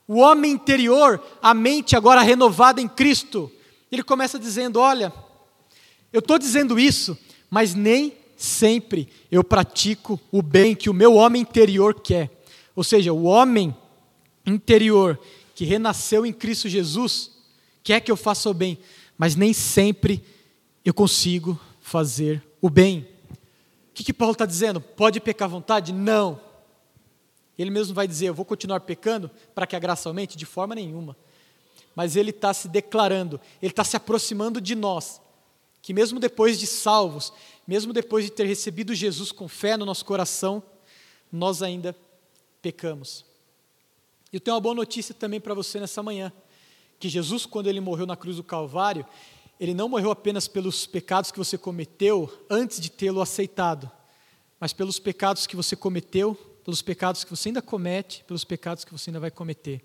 [0.07, 3.51] o homem interior, a mente agora renovada em Cristo.
[3.93, 5.13] Ele começa dizendo: Olha,
[6.13, 7.17] eu estou dizendo isso,
[7.51, 12.31] mas nem sempre eu pratico o bem que o meu homem interior quer.
[12.75, 13.77] Ou seja, o homem
[14.47, 15.19] interior
[15.55, 17.33] que renasceu em Cristo Jesus
[17.83, 18.79] quer que eu faça o bem,
[19.19, 20.38] mas nem sempre eu
[20.95, 23.09] consigo fazer o bem.
[23.91, 24.81] O que, que Paulo está dizendo?
[24.81, 25.93] Pode pecar à vontade?
[25.93, 26.41] Não.
[27.59, 30.37] Ele mesmo vai dizer: Eu vou continuar pecando para que a graça aumente?
[30.37, 31.17] De forma nenhuma.
[31.95, 35.21] Mas ele está se declarando, ele está se aproximando de nós,
[35.83, 37.33] que mesmo depois de salvos,
[37.67, 40.63] mesmo depois de ter recebido Jesus com fé no nosso coração,
[41.33, 41.97] nós ainda
[42.63, 43.25] pecamos.
[44.33, 46.33] Eu tenho uma boa notícia também para você nessa manhã,
[47.01, 49.05] que Jesus, quando ele morreu na cruz do Calvário,
[49.59, 53.91] ele não morreu apenas pelos pecados que você cometeu antes de tê-lo aceitado,
[54.61, 56.35] mas pelos pecados que você cometeu,
[56.65, 59.85] pelos pecados que você ainda comete, pelos pecados que você ainda vai cometer.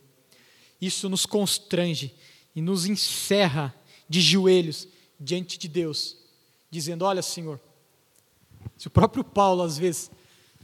[0.79, 2.13] Isso nos constrange
[2.55, 3.73] e nos encerra
[4.07, 4.87] de joelhos
[5.19, 6.17] diante de Deus,
[6.69, 7.59] dizendo: Olha, Senhor,
[8.77, 10.11] se o próprio Paulo, às vezes,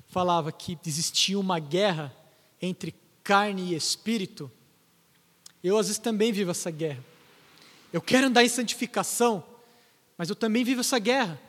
[0.07, 2.13] falava que existia uma guerra
[2.61, 2.93] entre
[3.23, 4.51] carne e espírito,
[5.63, 7.03] eu, às vezes, também vivo essa guerra.
[7.91, 9.43] Eu quero andar em santificação,
[10.17, 11.39] mas eu também vivo essa guerra.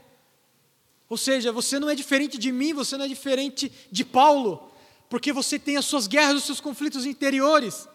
[1.09, 4.70] Ou seja, você não é diferente de mim, você não é diferente de Paulo,
[5.09, 7.88] porque você tem as suas guerras, os seus conflitos interiores.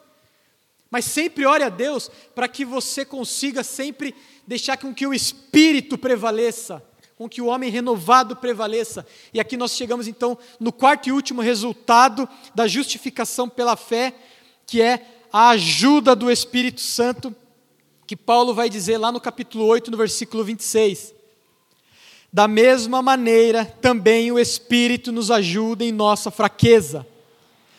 [0.91, 4.13] Mas sempre ore a Deus para que você consiga sempre
[4.45, 6.83] deixar com que o Espírito prevaleça
[7.17, 9.05] com que o homem renovado prevaleça.
[9.33, 14.13] E aqui nós chegamos então no quarto e último resultado da justificação pela fé,
[14.65, 17.33] que é a ajuda do Espírito Santo,
[18.07, 21.13] que Paulo vai dizer lá no capítulo 8, no versículo 26.
[22.31, 27.07] Da mesma maneira, também o Espírito nos ajuda em nossa fraqueza,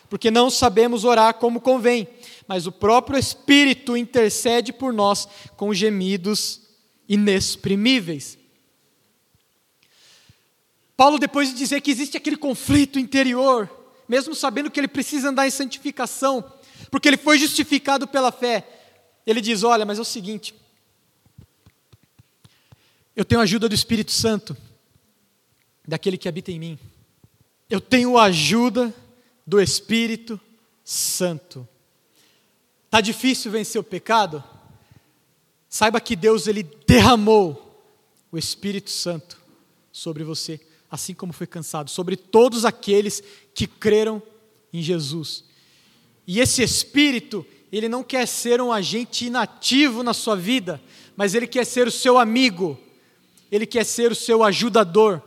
[0.08, 2.08] porque não sabemos orar como convém,
[2.48, 6.62] mas o próprio Espírito intercede por nós com gemidos
[7.08, 8.38] inexprimíveis.
[10.96, 13.70] Paulo, depois de dizer que existe aquele conflito interior,
[14.08, 16.42] mesmo sabendo que ele precisa andar em santificação,
[16.90, 18.75] porque ele foi justificado pela fé,
[19.26, 20.54] ele diz: Olha, mas é o seguinte,
[23.14, 24.56] eu tenho a ajuda do Espírito Santo,
[25.86, 26.78] daquele que habita em mim,
[27.68, 28.94] eu tenho a ajuda
[29.46, 30.40] do Espírito
[30.84, 31.66] Santo.
[32.84, 34.42] Está difícil vencer o pecado?
[35.68, 37.84] Saiba que Deus ele derramou
[38.30, 39.36] o Espírito Santo
[39.90, 40.60] sobre você
[40.90, 43.22] assim como foi cansado, sobre todos aqueles
[43.54, 44.22] que creram
[44.72, 45.44] em Jesus.
[46.26, 50.80] E esse Espírito, ele não quer ser um agente inativo na sua vida,
[51.16, 52.78] mas ele quer ser o seu amigo,
[53.50, 55.20] ele quer ser o seu ajudador,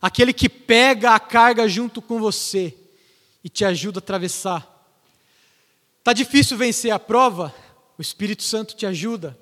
[0.00, 2.74] aquele que pega a carga junto com você
[3.44, 4.66] e te ajuda a atravessar.
[5.98, 7.54] Está difícil vencer a prova?
[7.98, 9.38] O Espírito Santo te ajuda,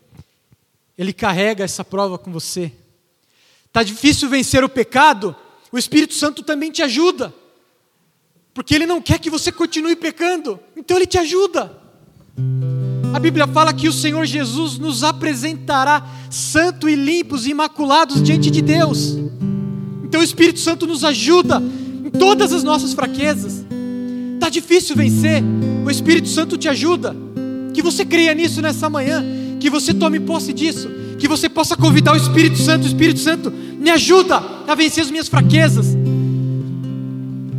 [0.96, 2.72] ele carrega essa prova com você.
[3.66, 5.36] Está difícil vencer o pecado?
[5.70, 7.32] O Espírito Santo também te ajuda.
[8.52, 10.58] Porque ele não quer que você continue pecando.
[10.76, 11.78] Então ele te ajuda.
[13.12, 18.51] A Bíblia fala que o Senhor Jesus nos apresentará santo e limpos e imaculados diante
[18.51, 19.16] de Deus.
[20.05, 21.62] Então o Espírito Santo nos ajuda
[22.05, 23.64] em todas as nossas fraquezas.
[24.34, 25.43] Está difícil vencer,
[25.84, 27.16] o Espírito Santo te ajuda.
[27.74, 29.24] Que você creia nisso nessa manhã,
[29.61, 33.51] que você tome posse disso que você possa convidar o Espírito Santo, o Espírito Santo
[33.51, 35.97] me ajuda a vencer as minhas fraquezas,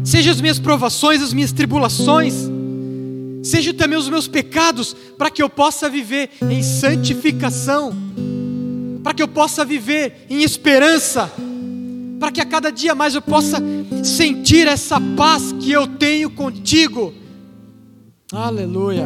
[0.03, 2.49] seja as minhas provações, as minhas tribulações,
[3.43, 7.93] seja também os meus pecados, para que eu possa viver em santificação,
[9.03, 11.31] para que eu possa viver em esperança,
[12.19, 13.57] para que a cada dia mais eu possa
[14.03, 17.13] sentir essa paz que eu tenho contigo.
[18.31, 19.05] Aleluia,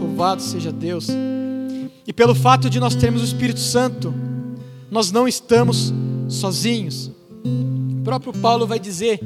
[0.00, 1.08] louvado seja Deus.
[2.06, 4.12] E pelo fato de nós termos o Espírito Santo,
[4.90, 5.92] nós não estamos
[6.28, 7.10] sozinhos.
[7.44, 9.20] O próprio Paulo vai dizer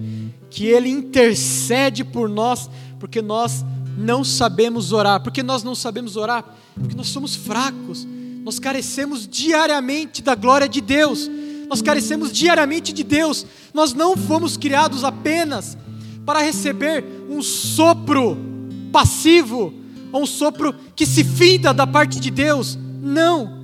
[0.50, 3.64] que ele intercede por nós, porque nós
[3.96, 5.20] não sabemos orar.
[5.20, 6.44] Porque nós não sabemos orar?
[6.74, 8.06] Porque nós somos fracos,
[8.44, 11.30] nós carecemos diariamente da glória de Deus.
[11.68, 13.46] nós carecemos diariamente de Deus.
[13.72, 15.76] Nós não fomos criados apenas
[16.26, 18.36] para receber um sopro
[18.92, 19.72] passivo,
[20.12, 22.78] ou um sopro que se finda da parte de Deus.
[23.00, 23.62] Não.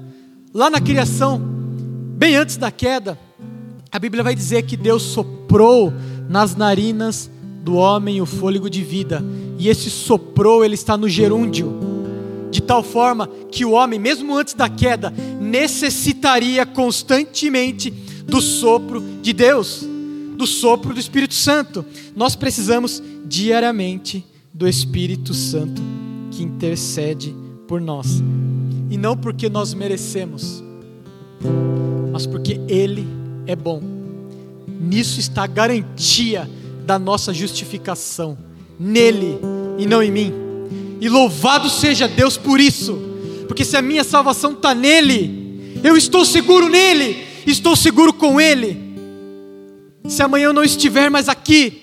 [0.54, 1.38] Lá na criação,
[2.16, 3.18] bem antes da queda,
[3.92, 5.92] a Bíblia vai dizer que Deus soprou
[6.28, 7.30] nas narinas
[7.68, 9.22] do homem o fôlego de vida,
[9.58, 11.70] e esse soprou, ele está no gerúndio,
[12.50, 19.34] de tal forma que o homem, mesmo antes da queda, necessitaria constantemente do sopro de
[19.34, 19.86] Deus,
[20.34, 21.84] do sopro do Espírito Santo.
[22.16, 25.82] Nós precisamos diariamente do Espírito Santo
[26.30, 28.22] que intercede por nós,
[28.88, 30.64] e não porque nós merecemos,
[32.10, 33.06] mas porque Ele
[33.46, 33.82] é bom.
[34.80, 36.48] Nisso está a garantia
[36.88, 38.38] da nossa justificação,
[38.80, 39.38] nele
[39.76, 40.32] e não em mim.
[41.02, 42.98] E louvado seja Deus por isso,
[43.46, 48.96] porque se a minha salvação está nele, eu estou seguro nele, estou seguro com ele.
[50.08, 51.82] Se amanhã eu não estiver mais aqui,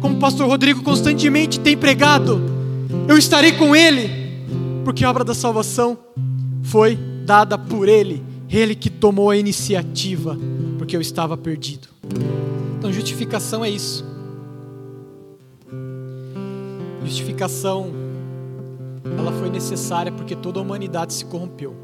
[0.00, 2.40] como o pastor Rodrigo constantemente tem pregado,
[3.06, 4.10] eu estarei com ele,
[4.86, 5.98] porque a obra da salvação
[6.62, 10.34] foi dada por ele, ele que tomou a iniciativa,
[10.78, 11.88] porque eu estava perdido.
[12.78, 14.09] Então, justificação é isso.
[17.10, 17.90] Justificação,
[19.18, 21.74] ela foi necessária porque toda a humanidade se corrompeu.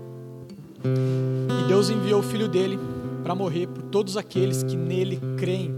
[0.84, 2.78] E Deus enviou o Filho dele
[3.24, 5.74] para morrer por todos aqueles que nele creem.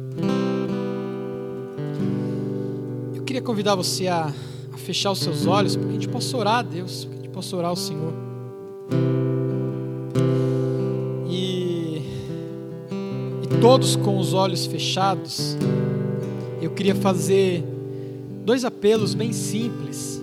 [3.15, 4.31] Eu queria convidar você a,
[4.71, 7.21] a fechar os seus olhos, para que a gente possa orar a Deus, para que
[7.21, 8.13] a gente possa orar ao Senhor.
[11.27, 12.03] E,
[13.45, 15.57] e todos com os olhos fechados,
[16.61, 17.78] eu queria fazer
[18.49, 20.23] dois apelos bem simples.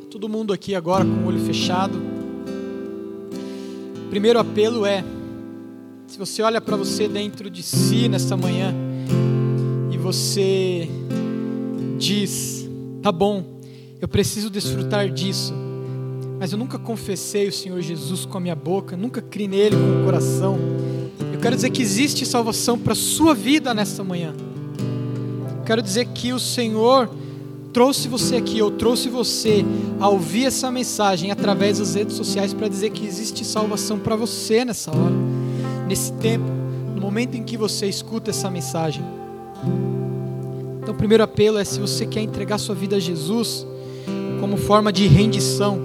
[0.00, 1.96] Tá todo mundo aqui agora com o olho fechado.
[4.04, 5.04] O primeiro apelo é:
[6.08, 8.74] se você olha para você dentro de si nesta manhã
[9.92, 10.88] e você
[11.96, 12.68] diz,
[13.00, 13.60] tá bom,
[14.00, 15.54] eu preciso desfrutar disso,
[16.40, 20.00] mas eu nunca confessei o Senhor Jesus com a minha boca, nunca criei nele com
[20.00, 20.58] o coração.
[21.32, 24.34] Eu quero dizer que existe salvação para a sua vida nesta manhã.
[25.64, 27.08] Quero dizer que o Senhor
[27.72, 29.64] trouxe você aqui, eu trouxe você
[29.98, 34.64] a ouvir essa mensagem através das redes sociais para dizer que existe salvação para você
[34.64, 35.14] nessa hora,
[35.88, 36.44] nesse tempo,
[36.94, 39.02] no momento em que você escuta essa mensagem.
[40.80, 43.66] Então, o primeiro apelo é se você quer entregar sua vida a Jesus
[44.40, 45.78] como forma de rendição,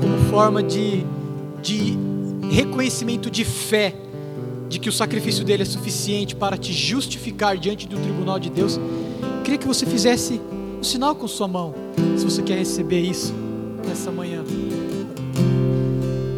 [0.00, 1.04] como forma de,
[1.60, 1.98] de
[2.48, 3.94] reconhecimento de fé
[4.68, 8.78] de que o sacrifício dele é suficiente para te justificar diante do tribunal de Deus,
[9.42, 10.40] queria que você fizesse
[10.78, 11.74] um sinal com sua mão,
[12.16, 13.32] se você quer receber isso
[13.86, 14.44] nessa manhã.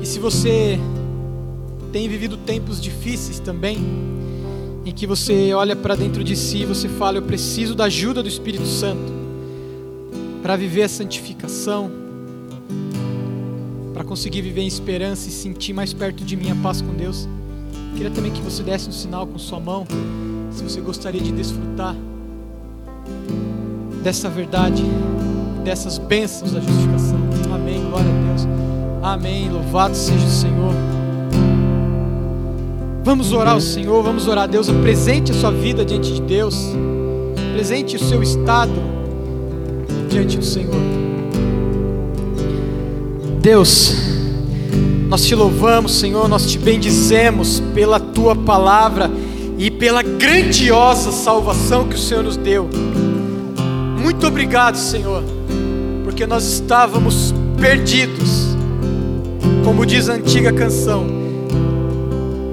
[0.00, 0.78] E se você
[1.92, 3.78] tem vivido tempos difíceis também,
[4.84, 8.22] em que você olha para dentro de si e você fala: Eu preciso da ajuda
[8.22, 9.20] do Espírito Santo
[10.42, 11.90] para viver a santificação,
[13.92, 17.28] para conseguir viver em esperança e sentir mais perto de mim a paz com Deus.
[17.94, 19.86] Queria também que você desse um sinal com sua mão,
[20.50, 21.94] se você gostaria de desfrutar
[24.02, 24.82] dessa verdade,
[25.64, 27.18] dessas bênçãos da justificação.
[27.52, 28.48] Amém, glória a Deus.
[29.02, 30.74] Amém, louvado seja o Senhor.
[33.02, 34.68] Vamos orar ao Senhor, vamos orar a Deus.
[34.68, 36.72] Apresente a sua vida diante de Deus,
[37.50, 38.72] apresente o seu estado
[40.08, 40.74] diante do Senhor.
[43.40, 43.94] Deus,
[45.10, 49.10] nós te louvamos, Senhor, nós te bendizemos pela tua palavra
[49.58, 52.70] e pela grandiosa salvação que o Senhor nos deu.
[54.00, 55.24] Muito obrigado, Senhor,
[56.04, 58.56] porque nós estávamos perdidos,
[59.64, 61.04] como diz a antiga canção,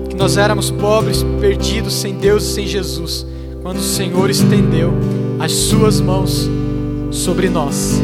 [0.10, 3.24] que nós éramos pobres, perdidos, sem Deus e sem Jesus,
[3.62, 4.96] quando o Senhor estendeu
[5.40, 6.50] as Suas mãos
[7.12, 8.02] sobre nós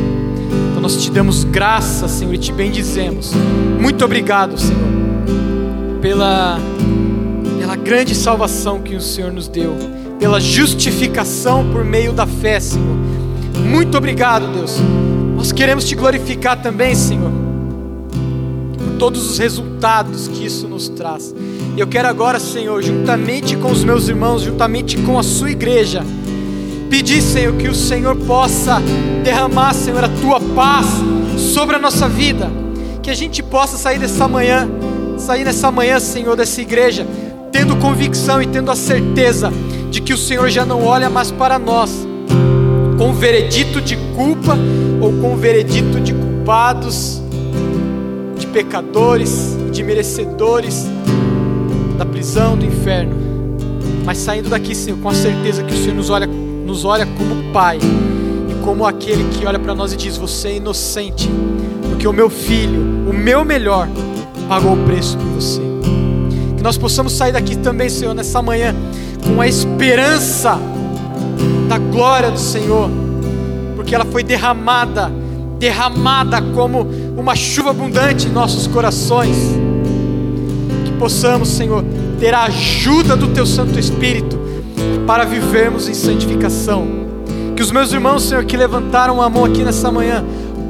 [0.84, 3.32] nós te damos graça, Senhor, e te bendizemos.
[3.80, 4.82] Muito obrigado, Senhor,
[6.02, 6.60] pela,
[7.58, 9.78] pela grande salvação que o Senhor nos deu,
[10.20, 12.98] pela justificação por meio da fé, Senhor.
[13.66, 14.78] Muito obrigado, Deus.
[15.38, 17.32] Nós queremos te glorificar também, Senhor,
[18.78, 21.34] por todos os resultados que isso nos traz.
[21.78, 26.04] Eu quero agora, Senhor, juntamente com os meus irmãos, juntamente com a sua igreja,
[26.94, 28.80] Pedir, Senhor, que o Senhor possa
[29.24, 30.86] derramar, Senhor, a tua paz
[31.40, 32.52] sobre a nossa vida.
[33.02, 34.70] Que a gente possa sair dessa manhã,
[35.18, 37.08] sair nessa manhã, Senhor, dessa igreja,
[37.52, 39.52] tendo convicção e tendo a certeza
[39.90, 42.08] de que o Senhor já não olha mais para nós
[42.96, 44.56] com veredito de culpa
[45.02, 47.20] ou com veredito de culpados,
[48.38, 50.86] de pecadores, de merecedores,
[51.98, 53.16] da prisão, do inferno,
[54.06, 56.30] mas saindo daqui, Senhor, com a certeza que o Senhor nos olha,
[56.66, 60.56] nos olha como Pai e como aquele que olha para nós e diz: Você é
[60.58, 61.30] inocente,
[61.90, 63.88] porque o meu filho, o meu melhor,
[64.48, 65.62] pagou o preço por você.
[66.58, 68.74] Que nós possamos sair daqui também, Senhor, nessa manhã,
[69.28, 70.60] com a esperança
[71.68, 72.90] da glória do Senhor,
[73.76, 75.12] porque ela foi derramada,
[75.60, 76.88] derramada como
[77.18, 79.36] uma chuva abundante em nossos corações.
[80.86, 81.84] Que possamos, Senhor,
[82.20, 84.43] ter a ajuda do Teu Santo Espírito
[85.06, 86.88] para vivermos em santificação.
[87.56, 90.24] Que os meus irmãos, Senhor, que levantaram a mão aqui nessa manhã,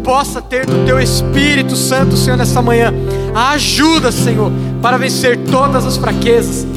[0.03, 2.93] possa ter do Teu Espírito Santo, Senhor, nessa manhã,
[3.33, 4.51] a ajuda, Senhor,
[4.81, 6.67] para vencer todas as fraquezas,